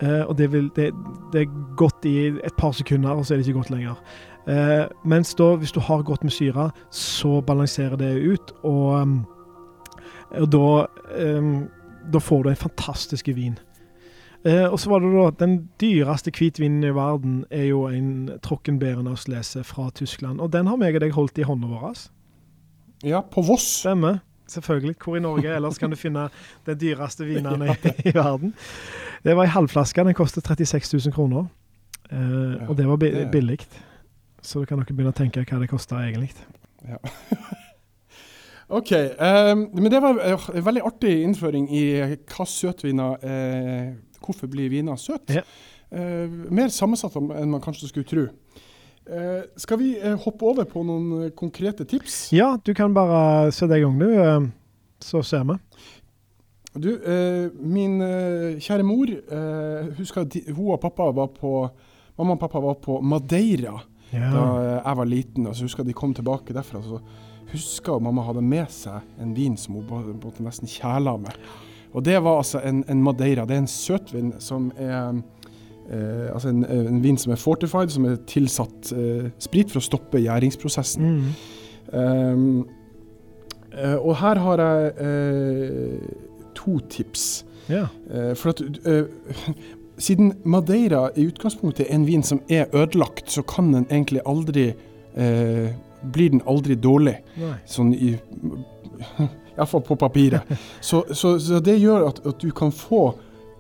[0.02, 0.92] Eh, og det, vil, det,
[1.34, 4.00] det er godt i et par sekunder, og så er det ikke godt lenger.
[4.50, 9.20] Eh, mens da, hvis du har godt med syre, så balanserer det ut, og, um,
[10.32, 10.86] og da,
[11.22, 11.68] um,
[12.14, 13.60] da får du en fantastisk vin.
[14.46, 19.64] Eh, og så var det da Den dyreste hvitvinen i verden er jo en Trockenbeerenauslese
[19.64, 20.42] fra Tyskland.
[20.42, 22.02] Og den har meg og deg holdt i hånda vår.
[23.06, 23.68] Ja, på Voss.
[23.84, 24.20] Stemmer.
[24.52, 24.96] Selvfølgelig.
[25.04, 26.26] Hvor i Norge ellers kan du finne
[26.66, 27.76] de dyreste vinene i,
[28.10, 28.54] i verden?
[29.24, 30.04] Det var ei halvflaske.
[30.10, 31.46] Den kostet 36 000 kroner.
[32.12, 33.60] Eh, Ja, og det var bi det billig.
[34.42, 36.34] Så da kan dere begynne å tenke hva det koster egentlig.
[38.72, 38.92] OK.
[39.20, 41.84] Um, men det var eh, en veldig artig innføring i
[42.32, 45.30] hva søtviner eh, Hvorfor blir viner søt?
[45.34, 45.42] Ja.
[45.92, 48.28] Eh, mer sammensatt enn man kanskje skulle tro.
[49.12, 52.30] Eh, skal vi eh, hoppe over på noen konkrete tips?
[52.38, 54.52] Ja, du kan bare sette i gang, du.
[55.02, 55.58] så ser vi.
[56.80, 57.98] Du, eh, min
[58.64, 61.56] kjære mor eh, husker at de, hun og pappa var på
[62.18, 63.74] Mamma og pappa var på Madeira
[64.12, 64.30] da Ja.
[64.30, 65.48] eh, jeg var liten.
[65.48, 66.82] og så husker de kom tilbake derfra.
[66.84, 67.00] så
[67.52, 71.36] husker mamma hadde med seg en vin som hun måtte nesten kjæla med.
[71.94, 73.46] Og det var altså en, en Madeira.
[73.46, 75.22] Det er en søtvin som er
[75.92, 79.88] eh, Altså en, en vin som er fortified, som er tilsatt eh, sprit for å
[79.90, 81.04] stoppe gjæringsprosessen.
[81.04, 81.32] Mm.
[81.92, 82.70] Um,
[83.76, 86.12] eh, og her har jeg eh,
[86.56, 87.46] to tips.
[87.68, 87.88] Yeah.
[88.14, 89.04] Eh, for at eh,
[90.02, 94.72] Siden Madeira i utgangspunktet er en vin som er ødelagt, så kan den egentlig aldri
[95.18, 95.70] eh,
[96.14, 97.20] Blir den aldri dårlig.
[97.38, 97.58] Nei.
[97.70, 98.16] Sånn i
[99.58, 100.48] Iallfall på papiret.
[100.82, 103.12] Så, så, så det gjør at, at du kan få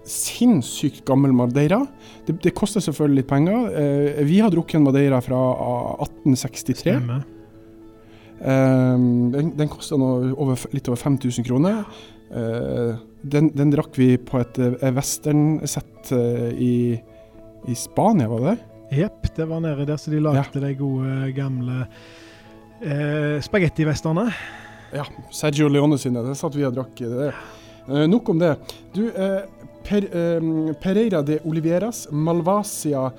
[0.07, 1.83] sinnssykt gammel Madeira.
[2.25, 3.67] Det, det koster selvfølgelig litt penger.
[3.77, 6.81] Eh, vi har drukket en Madeira fra ah, 1863.
[6.81, 7.21] Stemmer.
[8.41, 9.99] Um, den den kosta
[10.73, 11.83] litt over 5000 kroner.
[12.33, 16.75] Eh, den, den drakk vi på et uh, westernsett eh, i,
[17.69, 18.55] i Spania, var det?
[18.91, 21.85] Jepp, det var nede der så de lagde de gode, gamle
[22.81, 24.25] eh, spagettivestene.
[24.91, 26.23] Ja, Sergio Leone sine.
[26.25, 26.97] Det satt vi og drakk.
[26.99, 27.29] Det.
[27.87, 28.55] Eh, nok om det.
[28.93, 29.45] Du, eh,
[29.87, 33.11] per, eh, Pereira de Oliveras, Malvasia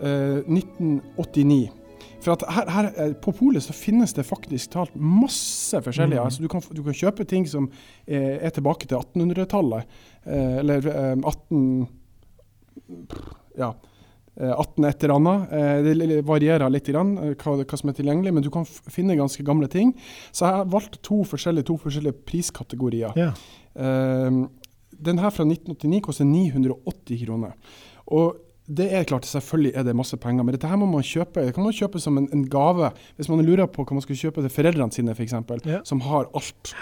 [0.00, 1.70] eh, 1989.
[2.24, 6.20] For at her, her eh, På polet så finnes det faktisk talt masse forskjellige.
[6.20, 6.24] Mm.
[6.24, 7.70] Altså du, kan, du kan kjøpe ting som
[8.06, 9.96] er, er tilbake til 1800-tallet.
[10.24, 11.88] Eh, eller eh, 18
[13.58, 13.74] Ja.
[14.40, 15.52] Eh, 18 et eller annet.
[15.52, 19.16] Eh, det varierer litt grann, eh, hva, hva som er tilgjengelig, men du kan finne
[19.18, 19.94] ganske gamle ting.
[20.32, 23.12] Så jeg har valgt to forskjellige, to forskjellige priskategorier.
[23.18, 23.32] Ja.
[23.74, 24.48] Um,
[25.04, 27.54] den her fra 1989 koster 980 kroner.
[28.06, 31.42] Og det er klart, selvfølgelig er det masse penger, men dette her må man kjøpe
[31.44, 32.92] det kan man kjøpe som en, en gave.
[33.18, 35.34] Hvis man lurer på hva man skal kjøpe til foreldrene sine, f.eks.,
[35.66, 35.82] Ja.
[35.84, 36.72] som har alt.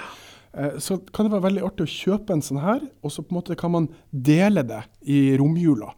[0.55, 3.33] Eh, Så kan det være veldig artig å kjøpe en sånn her, og så på
[3.35, 5.91] en måte kan man dele det i romjula.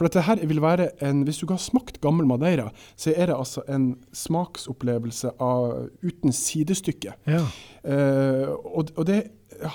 [0.00, 3.28] For dette her vil være en, Hvis du ikke har smakt gammel Madeira, så er
[3.28, 7.12] det altså en smaksopplevelse av, uten sidestykke.
[7.28, 7.44] ja.
[7.84, 9.22] Eh, og, og det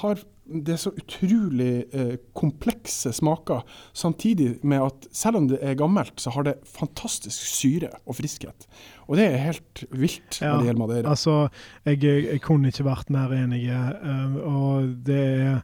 [0.01, 3.63] har det er så utrolig eh, komplekse smaker,
[3.97, 8.67] samtidig med at selv om det er gammelt, så har det fantastisk syre og friskhet.
[9.07, 11.09] Og det er helt vilt Ja, når det gjelder Madeira.
[11.15, 11.47] Altså,
[11.85, 13.63] jeg, jeg, kunne ikke vært mer enig.
[13.73, 15.59] Uh, og det er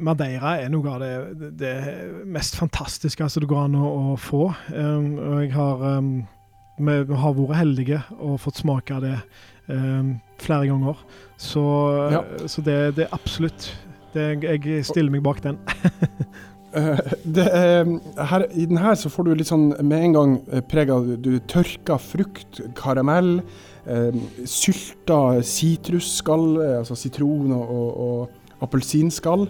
[0.00, 1.74] Madeira er noe av det, det
[2.28, 4.50] mest fantastiske som det går an å, å få.
[4.74, 6.10] Um, og jeg har um,
[6.80, 9.16] vi har vært heldige og fått smake det
[9.68, 11.00] um, flere ganger.
[11.40, 11.64] Så,
[12.12, 12.22] Ja.
[12.48, 13.70] så det, det er absolutt
[14.14, 15.58] det, Jeg stiller meg bak den.
[16.70, 17.88] Eh, det er,
[18.30, 21.08] her, I den her så får du litt sånn med en gang eh, preg av
[21.18, 23.40] du tørka frukt, karamell,
[23.90, 24.14] eh,
[24.46, 27.72] sylta sitrusskall, eh, altså sitron og,
[28.06, 29.46] og appelsinskall.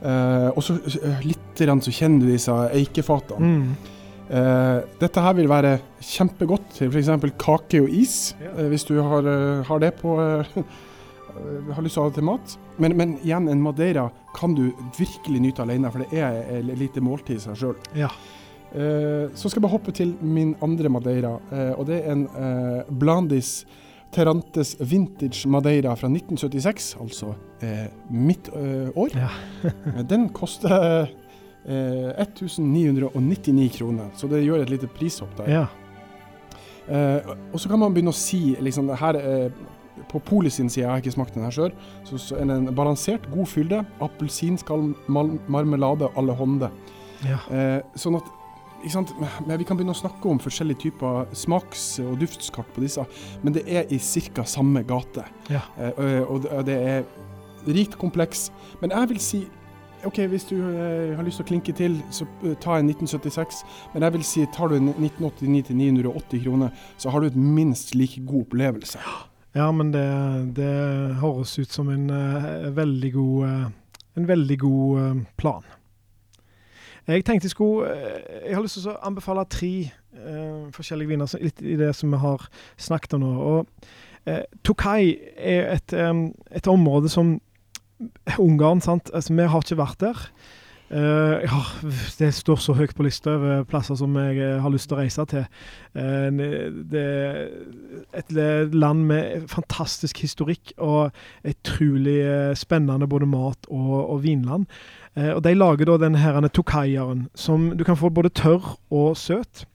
[0.00, 3.48] Eh, og så eh, litt så kjenner du disse eikefatene.
[3.50, 3.96] Mm.
[4.30, 7.10] Eh, dette her vil være kjempegodt til f.eks.
[7.36, 8.52] kake og is, Ja.
[8.56, 10.62] eh, hvis du har, eh, har det på eh,
[11.74, 12.54] har lyst til å ha det til mat.
[12.78, 17.02] Men, men igjen, en madeira kan du virkelig nyte alene, for det er et lite
[17.04, 17.76] måltid i seg sjøl.
[17.98, 18.08] Ja.
[18.72, 21.34] Eh, så skal jeg bare hoppe til min andre madeira,
[21.76, 22.24] og det er en
[22.88, 23.64] Blandis
[24.12, 29.10] Terrantes Vintage Madeira fra 1976, altså eh, mitt eh, år.
[29.14, 29.28] Ja.
[29.94, 31.06] Eh, Den koster
[31.66, 35.50] eh, 1999 kroner, så det gjør et lite prishopp der.
[35.60, 35.66] ja.
[36.90, 39.50] Eh, og så kan man begynne å si liksom, her, eh,
[40.10, 41.72] På Polet sin side, jeg har ikke smakt den her sjøl,
[42.08, 43.82] så, så er en balansert, god fylde.
[44.02, 46.70] Appelsinskall, marmelade à la hånde.
[47.28, 47.38] ja.
[47.52, 48.24] Eh, sånn at
[48.82, 53.04] Vi kan begynne å snakke om forskjellige typer smaks- og duftskart på disse,
[53.42, 54.44] men det er i ca.
[54.44, 55.24] samme gate.
[55.50, 55.60] Ja.
[55.78, 57.04] Eh, og det- er
[57.66, 58.50] rikt kompleks.
[58.80, 59.46] Men jeg vil si
[60.02, 63.64] OK, hvis du eh, har lyst til å klinke til, så eh, ta en 1976.
[63.92, 67.36] Men jeg vil si tar du en 1989 til 980 kroner, så har du et
[67.36, 68.98] minst like god opplevelse.
[69.54, 73.68] Ja, men det, det høres ut som en eh, veldig god eh,
[74.16, 75.62] En veldig god eh, plan.
[77.10, 81.34] Jeg tenkte jeg skulle eh, Jeg har lyst til å anbefale tre uh, forskjellige viner,
[81.42, 82.46] litt i det som vi har
[82.80, 83.34] snakket om nå.
[83.50, 83.90] Og
[84.28, 87.38] uh, Tokai er et, um, et område som
[88.40, 89.10] Ungarn, sant.
[89.12, 90.20] Altså, vi har ikke vært der.
[90.90, 91.58] Uh, ja,
[92.18, 95.26] det står så høyt på lista over plasser som jeg har lyst til å reise
[95.30, 95.44] til.
[95.92, 96.40] Uh,
[96.90, 98.32] det er et
[98.72, 101.12] land med fantastisk historikk og
[101.46, 102.22] utrolig
[102.58, 104.66] spennende både mat og, og vinland.
[105.16, 109.16] Eh, og De lager da denne her tokaieren, som du kan få både tørr og
[109.16, 109.66] søt.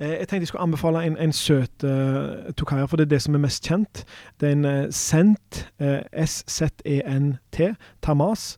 [0.00, 3.22] Eh, jeg tenkte jeg skulle anbefale en, en søt uh, tokaier, for det er det
[3.22, 4.04] som er mest kjent.
[4.40, 8.56] Det er en uh, Sent, eh, S-Z-E-N-T, Tamas.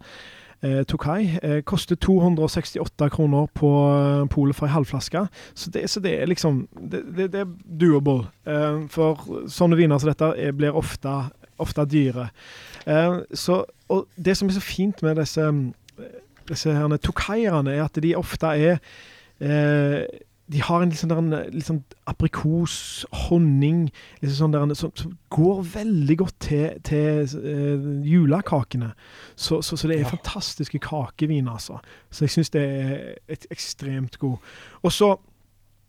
[0.63, 5.25] Eh, Tokai eh, koster 268 kroner på eh, polet for ei halvflaske.
[5.55, 8.29] Så det, så det er liksom Det, det, det er doable.
[8.47, 11.17] Eh, for sånne viner som dette blir ofte,
[11.59, 12.29] ofte dyre.
[12.87, 15.49] Eh, så, og det som er så fint med disse,
[16.49, 18.79] disse herne tokaierne, er at de ofte er
[19.41, 20.07] eh,
[20.53, 21.79] de har en litt sånn, der, litt sånn
[22.11, 23.87] aprikos, honning
[24.21, 28.91] liksom sånn der, som, som går veldig godt til, til eh, julekakene.
[29.37, 30.11] Så, så, så det er Ja.
[30.11, 31.79] fantastiske kakeviner, altså.
[32.11, 34.37] Så jeg syns det er et, ekstremt god.
[34.83, 35.15] Og så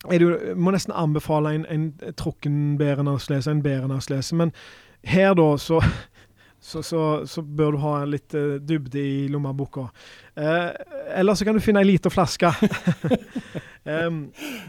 [0.06, 4.36] er det jo, jeg må nesten anbefale en, en trukkenbærenavslese, en bærenavslese.
[4.36, 4.52] Men
[5.04, 5.82] her, da, så
[6.64, 9.90] så, så, så bør du ha litt uh, dybde i lommeboka.
[10.40, 10.72] Uh,
[11.12, 12.54] eller så kan du finne ei lita flaske.
[14.08, 14.22] um,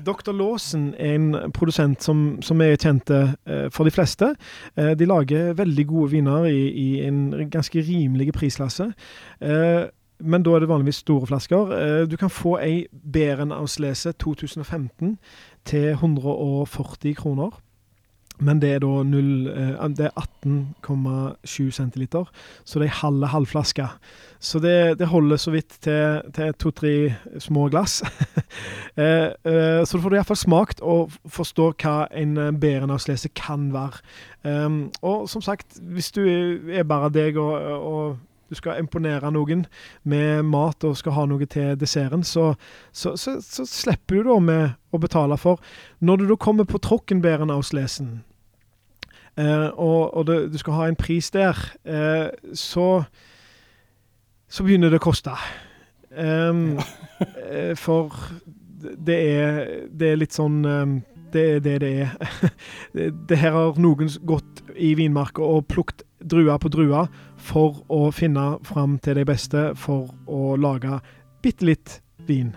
[0.02, 0.34] Dr.
[0.34, 4.32] Lawson er en produsent som, som er kjente uh, for de fleste.
[4.74, 8.90] Eh, de lager veldig gode viner i, i en ganske rimelig prisklasse.
[9.38, 9.84] Eh,
[10.24, 11.72] men da er det vanligvis store flasker.
[11.78, 15.18] Eh, du kan få ei Bærenauslese 2015
[15.64, 17.60] til 140 kroner.
[18.44, 22.28] Men det er da 0, eh, det er 18,7 centiliter,
[22.64, 23.88] så det er halve halvflaske.
[24.44, 28.02] Så det, det holder så vidt til, til to-tre små glass.
[29.00, 33.70] eh, eh, så da får du iallfall smakt og forstå hva en eh, bærenavslese kan
[33.72, 34.04] være.
[34.44, 36.20] Um, og som sagt, hvis du
[36.68, 39.64] er bare deg og, og du skal imponere noen
[40.04, 42.52] med mat og skal ha noe til desserten, så,
[42.92, 45.62] så, så, så slipper du da med å betale for.
[46.04, 48.33] Når du da kommer på Trockenbærenauslesen, eh,
[49.36, 53.04] og, og det, du skal ha en pris der, eh, så
[54.54, 55.32] så begynner det å koste.
[56.14, 56.76] Um,
[57.42, 58.14] eh, for
[58.78, 59.56] det er,
[59.90, 60.60] det er litt sånn
[61.34, 62.12] Det er det det er.
[62.94, 68.60] det, her har noen gått i vinmarka og plukket druer på druer for å finne
[68.64, 71.00] fram til de beste for å lage
[71.42, 72.54] bitte litt vin.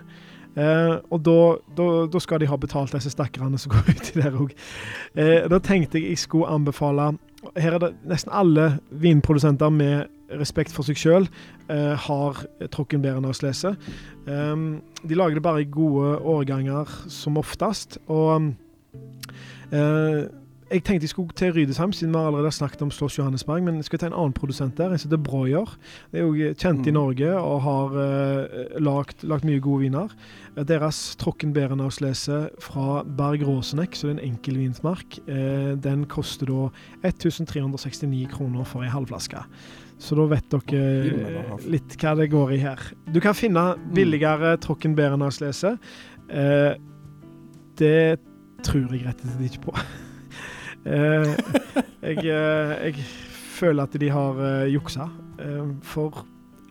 [0.58, 4.54] Eh, og da, skal de ha betalt disse stakkarene som går uti der òg.
[5.14, 7.12] Eh, da tenkte jeg jeg skulle anbefale
[7.54, 11.28] Her er det nesten alle vinprodusenter med respekt for seg sjøl
[11.70, 12.42] eh, har
[12.74, 13.76] Trockenbærenauslese.
[14.26, 17.96] Um, de lager det bare i gode årganger som oftest.
[18.12, 18.50] Og
[19.72, 20.26] eh,
[20.70, 23.62] jeg tenkte jeg skulle til Rydesheim, siden vi allerede har snakket om Slåss Johannesberg.
[23.64, 24.92] Men jeg skal ta en annen produsent der.
[24.92, 25.70] En som heter Breuer.
[26.12, 26.94] Det er jo kjent i Mm.
[26.98, 30.12] Norge og har uh, lagt, lagt mye gode viner.
[30.56, 36.46] Eh, Deres Trockenbærenauslese fra Berg Rosenek, så det er en enkel vinsmark, eh, den koster
[36.46, 36.68] da
[37.08, 39.44] 1369 kroner for ei halvflaske.
[39.98, 42.82] Så da vet dere eh, litt hva det går i her.
[43.12, 45.78] Du kan finne billigere Trockenbærenauslese.
[46.28, 46.74] Uh,
[47.78, 48.18] det
[48.66, 49.78] tror jeg rett og slett ikke på.
[50.86, 51.38] Eh,
[52.02, 52.94] jeg, eh, jeg,
[53.58, 55.08] føler at de har uh, juksa.
[55.82, 56.20] For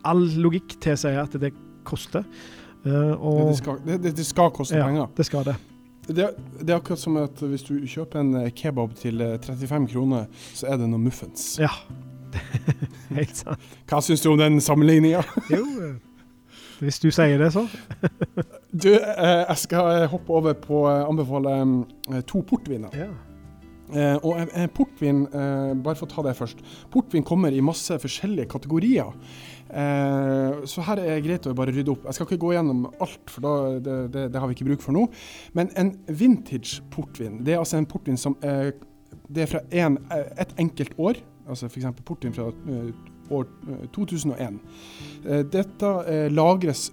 [0.08, 1.52] all logikk tilsier at det
[1.84, 2.24] koster.
[2.88, 5.10] Og, det, skal, det, det, skal, koste ja, penger.
[5.16, 5.54] Det skal det.
[6.06, 6.28] det.
[6.60, 10.24] Det, er akkurat som at hvis du kjøper en kebab til 35 kroner,
[10.56, 11.58] så er det noe muffens.
[11.60, 11.72] Ja.
[13.18, 13.68] Helt sant.
[13.88, 15.20] Hva syns du om den sammenligninga?
[15.56, 15.64] jo,
[16.80, 17.66] hvis du sier det, så.
[18.72, 21.58] du, jeg skal hoppe over på å anbefale
[22.28, 22.94] to portviner.
[22.96, 23.12] Ja.
[23.88, 26.60] Eh, og eh, portvin, eh, bare for å ta det først.
[26.92, 29.14] Portvin kommer i masse forskjellige kategorier.
[29.68, 32.06] Eh, så her er det greit å bare rydde opp.
[32.08, 34.84] Jeg skal ikke gå gjennom alt, for da, det, det, det, har vi ikke bruk
[34.84, 35.06] for nå.
[35.56, 38.72] Men en vintage portvin, det er altså en portvin som eh,
[39.28, 41.20] det er fra en, eh, et enkelt år.
[41.48, 41.92] Altså f.eks.
[42.04, 42.50] portvin fra
[43.32, 43.44] år
[43.92, 44.54] 2001.
[45.52, 45.88] Dette
[46.32, 46.86] lagres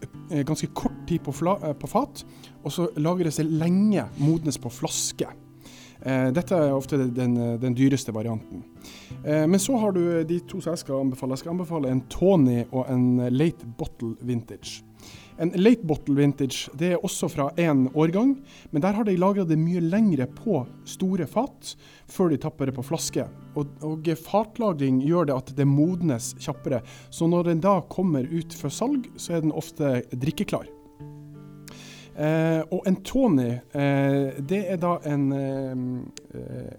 [0.47, 2.23] ganske kort tid på, fla, på fat,
[2.63, 5.27] og så lagres det lenge modnes på flaske.
[6.05, 8.63] Eh, dette er ofte den, den dyreste varianten.
[9.25, 11.33] Eh, men så har du de to som jeg skal anbefale.
[11.33, 14.83] Jeg skal anbefale en Tony og en Late Bottle Vintage.
[15.37, 18.37] En late bottle vintage det er også fra én årgang,
[18.71, 21.73] men der har de lagra det mye lengre på store fat
[22.07, 23.25] før de tapper det på flaske.
[23.59, 26.79] Og, og fatlagring gjør det at det modnes kjappere.
[27.11, 30.71] Så når den da kommer ut for salg, så er den ofte drikkeklar.
[32.15, 35.71] Eh, og en Tony, eh, det er da en, eh,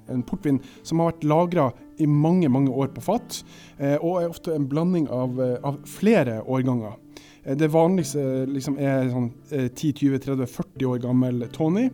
[0.09, 1.67] en, portvin som har vært lagra
[2.01, 3.43] i mange, mange år på fat,
[3.79, 6.97] eh, og er ofte en blanding av, eh, av flere årganger.
[7.45, 11.91] Eh, det vanligste liksom, er sånn 10-20-30-40 år gammel Tony.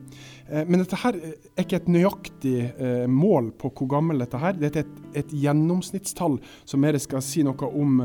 [0.53, 4.85] Men dette her er ikke et nøyaktig mål på hvor gammel dette her Dette er
[4.85, 6.37] et, et gjennomsnittstall
[6.69, 8.03] som mer skal si noe om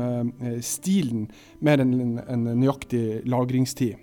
[0.64, 1.26] stilen,
[1.60, 3.98] mer enn en, en nøyaktig lagringstid.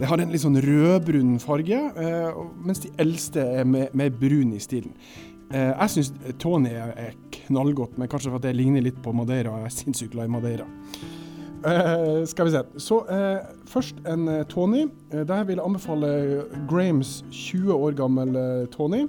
[0.00, 4.60] Det har en litt sånn rødbrun farge, eh, mens de eldste er mer, brun i
[4.62, 4.94] stilen.
[5.52, 6.08] Eh, jeg syns
[6.40, 9.58] Tony er, knallgodt, men kanskje for at det ligner litt på Madeira.
[9.60, 10.64] Jeg er sinnssykt glad i Madeira.
[11.60, 12.62] Uh, skal vi se.
[12.80, 14.86] Så uh, først en Tony.
[15.12, 18.38] der vil jeg anbefale Grahams 20 år gammel
[18.72, 19.02] Tony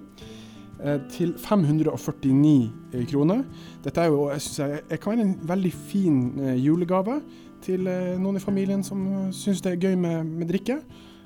[1.14, 3.46] til 549 kroner.
[3.86, 6.20] Dette er jo, jeg synes jeg, jeg kan være en veldig fin
[6.58, 7.22] julegave
[7.64, 9.04] til eh, noen i familien som
[9.36, 10.80] syns det er gøy med, med drikke.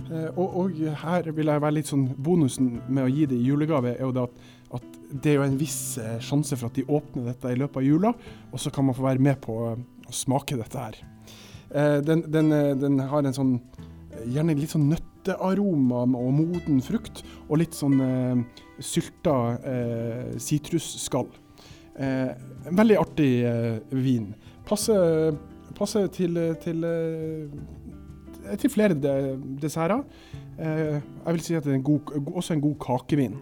[0.10, 3.48] Eh, og, og, her vil jeg være litt sånn Bonusen med å gi det i
[3.48, 4.46] julegave er jo det at,
[4.80, 7.82] at det er jo en viss eh, sjanse for at de åpner dette i løpet
[7.82, 8.14] av jula,
[8.52, 9.76] og så kan man få være med på å
[10.14, 11.04] smake dette her.
[11.76, 13.56] Den, den, den har en sånn
[14.32, 19.34] gjerne litt sånn nøttearoma og moden frukt, og litt sånn eh, sylta
[20.40, 21.34] sitrusskall.
[21.96, 22.32] Eh,
[22.68, 24.34] en veldig artig eh, vin.
[24.68, 25.36] Passer
[25.76, 28.96] passer til, til, eh, til flere
[29.62, 30.04] desserter.
[30.60, 33.36] Eh, jeg vil si at det er en god, også en god kakevin.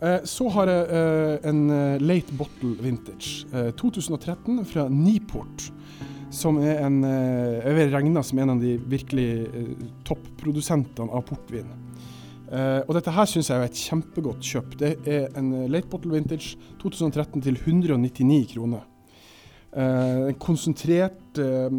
[0.00, 1.66] Eh, så har jeg en
[2.00, 3.44] Late Bottle Vintage
[3.76, 5.70] 2013 fra Niport.
[6.30, 9.48] Som er en, jeg vil regne som en av de virkelig
[10.06, 11.66] topprodusentene av portvin.
[12.86, 14.78] og dette her syns jeg er et kjempegodt kjøp.
[14.78, 18.86] Det er en Late Bottle Vintage 2013 til 199 kroner.
[19.70, 21.70] Uh, konsentrert uh,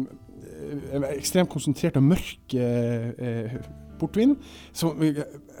[1.12, 3.56] Ekstremt konsentrert og mørk uh,
[4.00, 4.36] portvin.
[4.72, 5.02] Som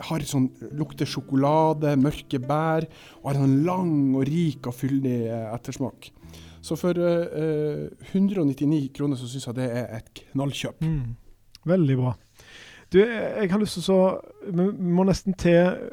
[0.08, 2.86] har sånn, lukter sjokolade, mørke bær,
[3.20, 5.18] og har en lang og rik og fyldig
[5.52, 6.08] ettersmak.
[6.62, 10.84] Så for 199 kroner så syns jeg det er et knallkjøp.
[10.86, 11.16] Mm.
[11.66, 12.14] Veldig bra.
[12.92, 14.02] Du, jeg har lyst til å
[14.52, 15.90] Vi må nesten til,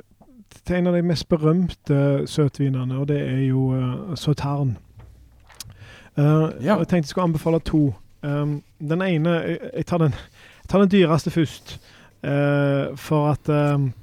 [0.65, 4.75] til en av de mest berømte søtvinene, og det er jo uh, Sautern.
[6.19, 6.75] Uh, ja.
[6.77, 7.93] Jeg tenkte jeg skulle anbefale to.
[8.23, 9.29] Um, den ene
[9.73, 11.79] Jeg tar den, jeg tar den dyreste først.
[12.23, 13.93] Uh, for at um,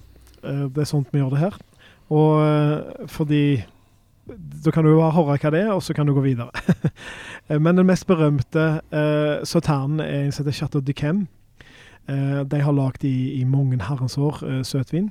[0.42, 1.57] det er sånt vi gjør det her.
[2.09, 3.64] Og fordi
[4.62, 6.50] Da kan du jo høre hva det er, og så kan du gå videre.
[7.64, 11.26] Men den mest berømte uh, sauternen er en som heter Chateau de Chem.
[12.09, 15.11] Uh, de har lagd i, i mange herrens år uh, søtvin.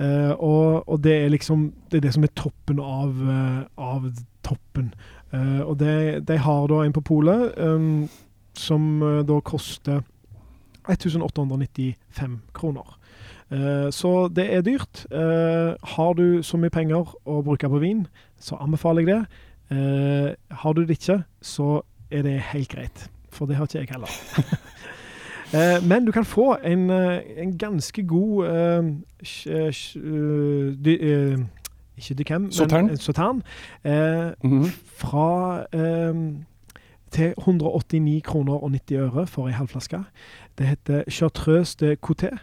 [0.00, 3.14] Uh, og, og, det er liksom det er det som er toppen av,
[3.78, 4.08] av
[4.44, 4.92] toppen.
[5.34, 8.04] Uh, og de, de, har da en på polet um,
[8.54, 10.02] som uh, da koster
[10.86, 12.98] 1895 kroner.
[13.50, 15.06] Uh, så det er dyrt.
[15.82, 18.06] har du så mye penger å bruke på vin,
[18.38, 20.36] så anbefaler jeg det.
[20.50, 23.10] har du det ikke, så er det helt greit.
[23.30, 24.10] For det har ikke jeg heller.
[25.88, 28.44] men du kan få en, en ganske god
[31.96, 32.52] ikke Ducam, men
[32.96, 33.42] Sautern.
[33.84, 34.70] Eh, mm -hmm.
[34.96, 36.14] Fra eh,
[37.10, 40.00] til 189 kroner og 90 øre for ei halvflaske.
[40.58, 42.36] Det heter Chartreuse de Coté.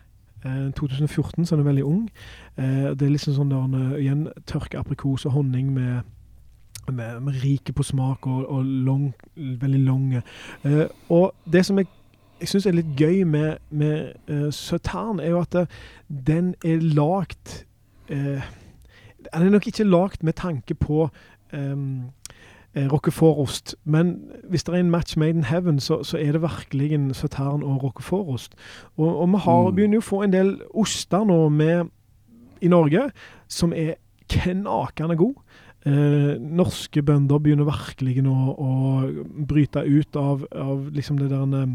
[0.46, 2.10] Eh, 2014, så er veldig ung.
[2.58, 6.02] Eh, det er liksom sånn der, eh, igjen tørka aprikos og honning med,
[6.92, 10.22] med, med rike på smak og, og long, veldig lange.
[10.64, 11.88] Eh, og det som jeg,
[12.40, 15.68] jeg syns er litt gøy med, med uh, Søtern, er jo at det,
[16.10, 17.66] den er lagd
[18.10, 18.42] eh,
[19.28, 21.10] Den er nok ikke lagd med tanke på
[21.54, 22.12] um,
[22.76, 23.76] Roquefort-ost.
[23.84, 24.16] Men
[24.50, 27.64] hvis det er en match made in heaven, så, så er det virkelig en Sautern
[27.64, 28.56] og Roquefort-ost.
[28.98, 29.76] Og, og, vi har, mm.
[29.76, 31.92] begynner jo å få en del oster nå med,
[32.62, 33.10] i Norge
[33.50, 33.96] som er
[34.32, 35.42] knakende gode.
[35.82, 38.74] Eh, norske bønder begynner virkelig nå å
[39.50, 41.72] bryte ut av, av liksom det der eh,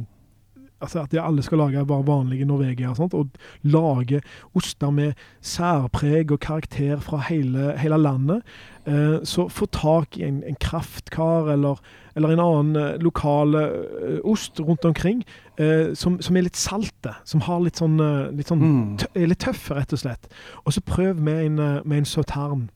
[0.80, 3.28] altså At alle skal lage bare vanlige Norvegia og, og
[3.62, 4.20] lage
[4.54, 8.42] oster med særpreg og karakter fra hele, hele landet.
[8.86, 11.80] Eh, så få tak i en, en kraftkar eller,
[12.16, 15.24] eller, en annen eh, lokal eh, ost rundt omkring
[15.58, 17.16] eh, som, som, er litt salte.
[17.24, 18.96] Som har litt sånn, eh, litt, sånn mm.
[19.14, 20.30] er litt tøff, rett og slett.
[20.64, 22.68] Og så prøv med en, med en sautern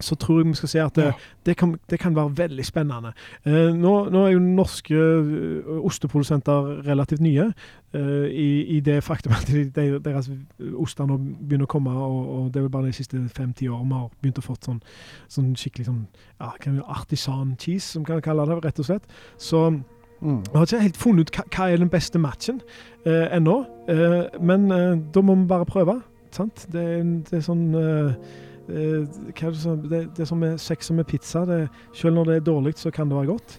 [0.00, 1.12] så tror jeg vi skal se at det,
[1.46, 3.12] det, kan, det kan, være veldig spennende.
[3.46, 7.46] Eh, nå, nå, er jo norske uh, osteprodusenter relativt nye
[7.94, 10.30] eh, i, i, det faktum at de, de, deres
[10.76, 13.88] oster nå begynner å komme, og, og, det er vel bare de siste fem-ti årene
[13.88, 14.80] vi har begynt å få sånn,
[15.32, 16.02] sånn skikkelig sånn,
[16.40, 16.52] ja,
[16.86, 19.12] artisan cheese, som kan kalle det, rett og slett.
[19.36, 19.68] Så
[20.16, 20.38] Mm.
[20.40, 22.62] Vi har ikke helt funnet ut hva, hva er den beste matchen
[23.04, 23.58] eh, ennå,
[24.40, 24.62] men
[25.12, 25.98] da må vi bare prøve.
[26.32, 26.64] Sant?
[26.72, 26.86] Det,
[27.28, 32.14] det er sånn Eh, det, som, det, det som er sex med pizza, det, selv
[32.18, 33.58] når det er dårlig, så kan det være godt.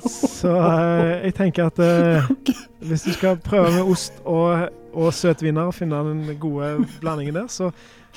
[0.00, 2.30] Så eh, jeg tenker at eh,
[2.88, 7.50] hvis du skal prøve med ost og, og søtviner og finne den gode blandingen der,
[7.52, 7.68] så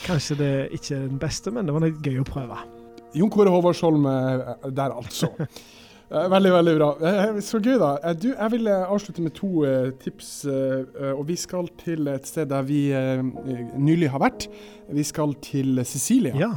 [0.06, 2.62] kanskje det ikke er den beste, men det var litt gøy å prøve.
[3.14, 5.30] Jon Kåre Håvardsholm der, altså.
[6.14, 6.90] Eh, veldig, veldig bra.
[7.02, 7.96] Eh, så gøy, da.
[8.04, 9.66] Eh, du, jeg vil avslutte med to
[10.04, 10.46] tips.
[11.14, 12.86] Og vi skal til et sted der vi
[13.82, 14.48] nylig har vært.
[14.94, 16.36] Vi skal til Sicilia.
[16.38, 16.54] Ja.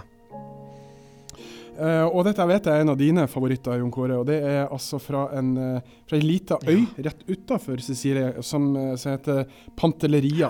[1.77, 4.15] Uh, og dette vet jeg er en av dine favoritter, Jon Kåre.
[4.17, 7.11] Og det er altså fra en, uh, fra en lita øy ja.
[7.11, 9.43] rett utafor Sicilia som, som, heter
[9.77, 10.49] Pantelleria.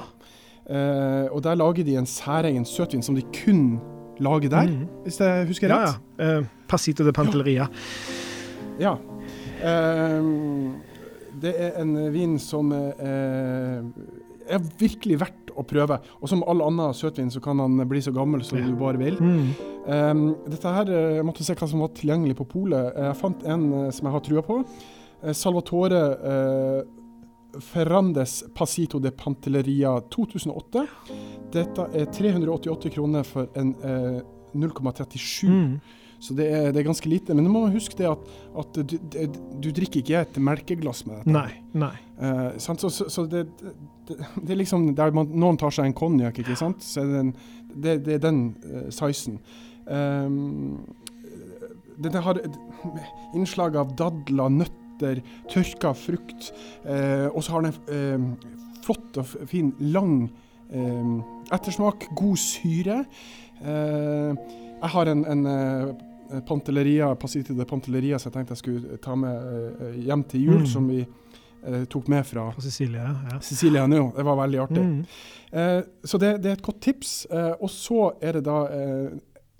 [0.70, 3.80] Uh, og der lager de en særegen søtvin som de kun
[4.22, 5.02] lager der, mm.
[5.02, 5.98] hvis jeg husker rett.
[6.22, 6.46] Ja, ja.
[6.70, 7.66] Passito de Pantelleria.
[7.66, 8.25] Ja.
[8.80, 8.96] Ja.
[9.62, 10.76] Um,
[11.36, 13.80] det er en vin som eh,
[14.46, 15.98] er virkelig verdt å prøve.
[16.20, 18.68] Og som all annen søtvin så kan han bli så gammel som ja.
[18.68, 19.18] du bare vil.
[19.20, 19.48] Mm.
[19.86, 22.92] Um, dette her, Jeg måtte se hva som var tilgjengelig på polet.
[22.96, 24.60] Jeg fant en uh, som jeg har trua på.
[25.32, 26.84] Salvatore Salvatore
[27.64, 30.82] Ferrandes Pasito de Pantelleria 2008.
[31.54, 33.70] Dette er 388 kroner for en
[34.52, 35.48] 0,37.
[35.48, 35.78] Mm.
[36.26, 37.34] Så det er, det er, ganske lite.
[37.36, 39.28] Men du må huske det at, at du, det,
[39.62, 41.34] du, drikker ikke et melkeglass med dette.
[41.36, 41.92] Nei, nei.
[42.18, 43.44] Uh, så, så, så det,
[44.08, 46.82] det, er liksom der man, noen tar seg en konjakk, ikke sant.
[46.82, 47.34] Så den,
[47.74, 49.38] det, er den uh, sizen.
[49.86, 50.82] Um,
[52.02, 52.42] det, har
[53.36, 55.22] innslag av dadler, nøtter,
[55.52, 56.50] tørka frukt.
[56.82, 58.26] Uh, og så har den en
[58.86, 60.26] flott og fin, lang
[61.54, 62.08] ettersmak.
[62.18, 62.96] God syre.
[63.62, 66.05] jeg har en, en Eh,
[66.46, 70.58] Pantelleria, Passiti de Pantelleria som jeg tenkte jeg skulle ta med uh, hjem til jul,
[70.64, 70.68] mm.
[70.70, 73.12] som vi uh, tok med fra, Sicilia.
[73.30, 73.38] Ja.
[73.44, 74.02] Sicilia nå.
[74.16, 74.84] Det var veldig artig.
[74.84, 75.00] Mm.
[75.52, 77.16] Uh, så det, det, er et godt tips.
[77.30, 78.58] og så er det da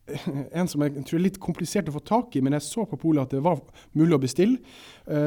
[0.60, 2.98] en som jeg tror er litt komplisert å få tak i, men jeg så på
[3.00, 3.62] polet at det var
[3.98, 4.58] mulig å bestille.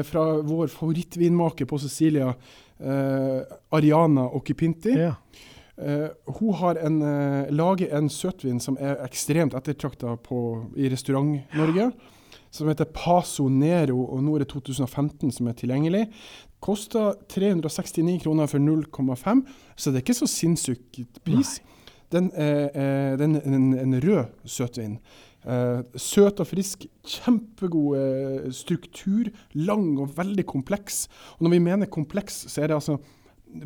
[0.04, 2.32] fra vår favorittvinmaker på Sicilia,
[3.76, 4.96] Ariana Okipinti.
[4.96, 5.14] Ja.
[5.80, 10.12] Uh, hun har en, uh, lager en søtvin som er ekstremt ettertrakta
[10.76, 11.90] i Restaurant-Norge.
[12.52, 16.02] Som heter Paso Nero, og nå er det 2015 som er tilgjengelig.
[16.60, 19.44] Koster 369 kroner for 0,5,
[19.76, 21.60] så det er ikke så sinnssykt pris.
[22.12, 24.98] Den er, uh, den er en, en, rød søtvin.
[25.96, 31.06] Søt og frisk, kjempegod struktur, lang og veldig kompleks.
[31.38, 32.98] Og når vi mener kompleks, så er det altså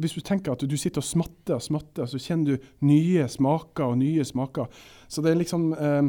[0.01, 3.93] hvis du tenker at du sitter og smatter og smatter, så kjenner du nye smaker
[3.93, 4.69] og nye smaker.
[5.09, 6.05] Så det er liksom eh,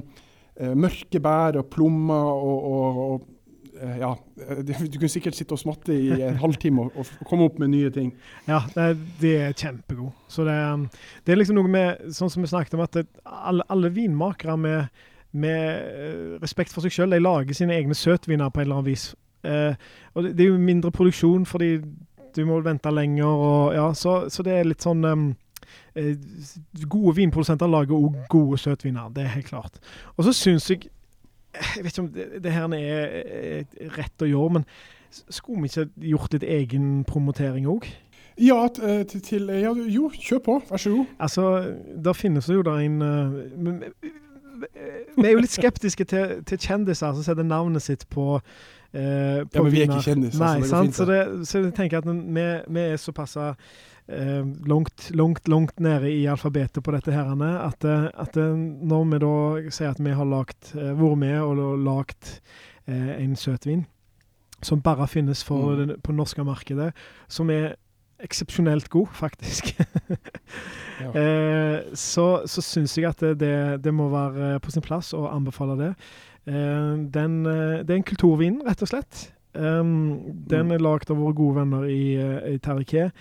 [0.56, 4.14] eh mørke bær og plommer og, og, og eh, ja,
[4.66, 7.92] Du kunne sikkert sitte og smatte i en halvtime og, og komme opp med nye
[7.94, 8.14] ting.
[8.48, 10.16] Ja, det, det er kjempegod.
[10.32, 10.56] Så det,
[11.26, 14.58] det, er liksom noe med, sånn som vi snakket om, at det, alle, alle vinmakere
[14.58, 15.06] med,
[15.36, 18.92] med, eh, respekt for seg selv, de lager sine egne søtviner på en eller annen
[18.94, 19.12] vis.
[19.46, 19.76] Eh,
[20.16, 21.76] og det er jo mindre produksjon fordi
[22.36, 25.26] du må vente lenger, og ja, så, så det er litt sånn um,
[25.96, 29.80] Gode vinprodusenter lager òg gode søtviner, det er helt klart.
[30.16, 30.90] Og så syns jeg
[31.56, 34.66] Jeg vet ikke om det, det her er rett å gjøre, men
[35.32, 37.88] skulle vi ikke gjort litt egen promotering òg?
[38.36, 40.58] Ja, til, til ja, Jo, kjør på.
[40.70, 41.14] Vær så god.
[41.20, 44.10] Altså, der finnes det jo da en eh,
[45.18, 48.40] Vi er jo litt skeptiske til, til kjendiser som setter navnet sitt på
[48.96, 49.02] Uh,
[49.52, 50.96] Ja, men vi er ikke kjendiser, Nei, så det går fint.
[50.96, 52.46] Så, det, så jeg tenker at vi,
[52.78, 53.56] vi er såpass uh,
[54.72, 59.34] langt, langt, langt nede i alfabetet på dette her, at, eh, at når vi da
[59.68, 62.40] sier at vi har lagt, uh, vært med og lagd lagt
[62.88, 63.84] en søtvin
[64.64, 65.96] som bare finnes for Mm.
[66.04, 66.94] på det norske markedet,
[67.28, 67.76] som er
[68.24, 69.74] eksepsjonelt god, faktisk.
[70.96, 71.10] Ja.
[71.12, 75.76] eh, så så syns jeg at det, det, må være på sin plass å anbefale
[75.76, 75.90] det.
[76.48, 79.26] Eh, den, eh, det er en kulturvin, rett og slett.
[79.56, 83.16] Um, den er lagd av våre gode venner i, eh, i Terriquet.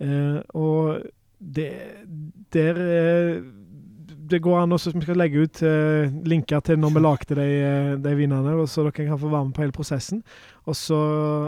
[0.00, 1.02] Eh, og
[1.40, 1.72] det
[2.52, 3.42] der eh,
[4.30, 5.60] Det går an også, Vi skal legge ut
[6.24, 9.62] linker til når vi lagde de, de vinene, så dere kan få være med på
[9.64, 10.22] hele prosessen.
[10.68, 10.98] Og så,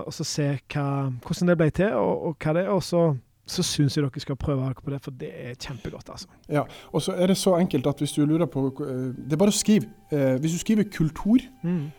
[0.07, 2.71] og så se hva, hvordan det ble til, og, og hva det er.
[2.73, 3.03] Og så,
[3.47, 6.29] så syns jeg dere skal prøve dere på det, for det er kjempegodt, altså.
[6.49, 9.41] Ja, Og så er det så enkelt at hvis du lurer på eh, Det er
[9.43, 9.91] bare å skrive.
[10.11, 11.45] Eh, hvis du skriver 'kultur',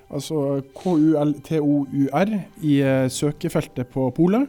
[0.10, 4.48] altså K-u-l-t-o-u-r, i eh, søkefeltet på Polet,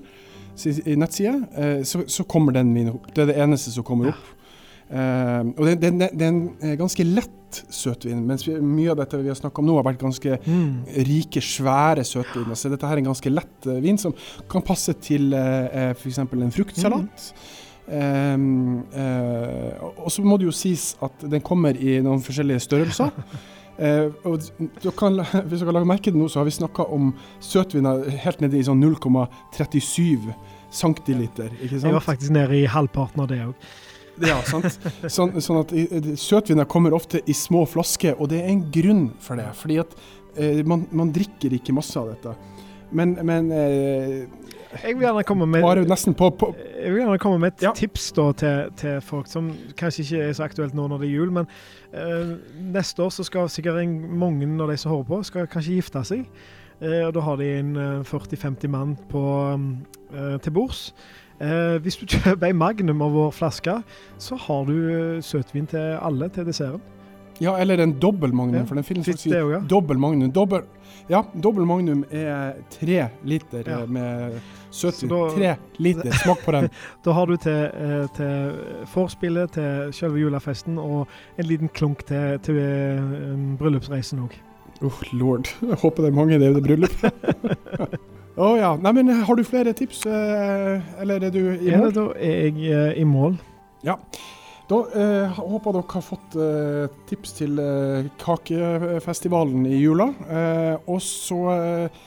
[0.86, 3.06] i nettside, eh, så, så kommer den min opp.
[3.16, 4.12] Det er det eneste som kommer Ja.
[4.94, 8.98] Eh, og det, det, det er en eh, ganske lett søtvin, mens vi, mye av
[9.02, 10.84] dette vi har snakka om nå, har vært ganske Mm.
[11.06, 12.58] rike, svære søtviner.
[12.58, 14.14] Så dette her er en ganske lett uh, vin som
[14.50, 16.18] kan passe til uh, f.eks.
[16.18, 17.28] en fruktsalat.
[17.84, 23.12] Um, eh, og så må det jo sies at den kommer i noen forskjellige størrelser.
[23.74, 24.38] Eh, og
[24.84, 25.16] du kan,
[25.48, 27.08] hvis dere lager merke til nå, så har vi snakka om
[27.42, 30.28] søtviner helt nede i sånn 0,37
[30.70, 31.48] centiliter.
[31.58, 31.88] Ikke sant?
[31.88, 33.66] Jeg var faktisk nede i halvparten av det òg.
[34.22, 34.76] Ja, sant.
[35.10, 35.72] Sånn, sånn at
[36.20, 39.48] søtviner kommer ofte i små flasker, og det er en grunn for det.
[39.58, 39.96] Fordi at
[40.36, 42.34] eh, man, man drikker ikke masse av dette.
[42.94, 44.26] Men, men eh,
[44.84, 45.64] Jeg vil gjerne komme med
[46.14, 47.72] på, på Jeg vil gjerne komme med et Ja.
[47.74, 49.48] tips da til, til folk som
[49.78, 51.48] kanskje ikke er så aktuelt nå når det er jul, men
[51.92, 52.36] eh,
[52.74, 53.82] neste år så skal sikkert
[54.14, 56.28] mange av de som hører på, skal kanskje gifte seg.
[56.82, 59.24] Eh, og da har de en eh, 40-50 mann på,
[60.14, 60.92] eh, til bords.
[61.40, 63.78] Eh, hvis du kjøper en Magnum av vår flaske,
[64.22, 66.80] så har du eh, søtvin til alle til desserten.
[67.42, 70.28] Ja, eller en dobbel magnum, Ja, for den finnes faktisk i dobbel magnum.
[70.30, 70.60] Dobbel,
[71.10, 73.80] ja, dobbel magnum er tre liter Ja.
[73.82, 74.36] eh, med
[74.70, 75.10] søtvin.
[75.10, 76.12] Da- tre liter.
[76.22, 76.68] Smak på den.
[77.04, 82.38] Da har du til, eh, til forspillet, til selve julefesten og en liten klunk til,
[82.46, 82.62] til
[83.58, 84.38] bryllupsreisen òg.
[84.82, 85.50] Oh, lord.
[85.60, 87.12] Jeg håper det er mange i det bryllupet.
[88.34, 88.72] Å ja.
[88.82, 91.84] Nei, men har du flere tips, eh, eller er du i mål?
[91.84, 93.36] Ja, da er jeg eh, i mål.
[93.86, 93.94] Ja.
[94.70, 100.08] Da eh, håper dere har fått eh, tips til eh, kakefestivalen i jula.
[100.24, 102.02] Eh, og så eh,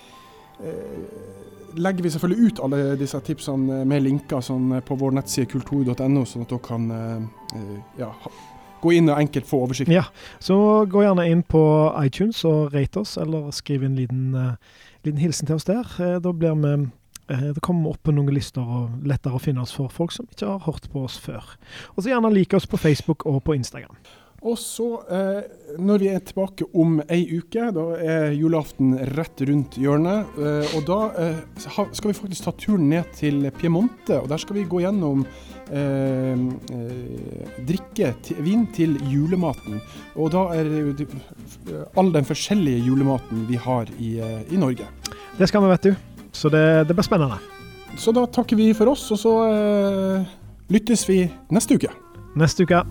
[0.65, 5.47] eh, legger vi selvfølgelig ut alle disse tipsene med linker sånn, eh, på vår nettside
[5.53, 7.17] kultur.no, sånn at dere kan eh,
[7.61, 8.11] eh, ja,
[8.81, 9.91] gå inn og enkelt få oversikt.
[9.93, 10.05] Ja,
[10.43, 11.61] så gå gjerne inn på
[12.03, 14.53] iTunes og rate oss, eller skriv en liten, eh,
[15.07, 15.85] liten hilsen til oss der.
[15.99, 16.73] Eh, da blir vi
[17.29, 20.27] eh, det kommer opp på noen lister og lettere å finne oss for folk som
[20.31, 21.43] ikke har hørt på oss før.
[21.95, 23.97] Og så gjerne like oss på Facebook og på Instagram.
[24.47, 29.75] Og så, eh, når vi er tilbake om ei uke, da er julaften rett rundt
[29.81, 30.37] hjørnet.
[30.39, 34.59] Eh, og da eh, skal vi faktisk ta turen ned til Piemonte, og der skal
[34.59, 35.25] vi gå gjennom
[35.67, 36.45] eh,
[36.77, 38.13] eh, drikke,
[38.45, 39.81] vin til julematen.
[40.15, 44.87] Og da er det jo all den forskjellige julematen vi har i, eh, i Norge.
[45.37, 45.95] Det skal vi, vet du.
[46.31, 47.41] Så det, det blir spennende.
[47.97, 49.33] Så da takker vi for oss, og så
[50.69, 51.91] lyttes vi neste uke.
[52.37, 52.83] Neste uke.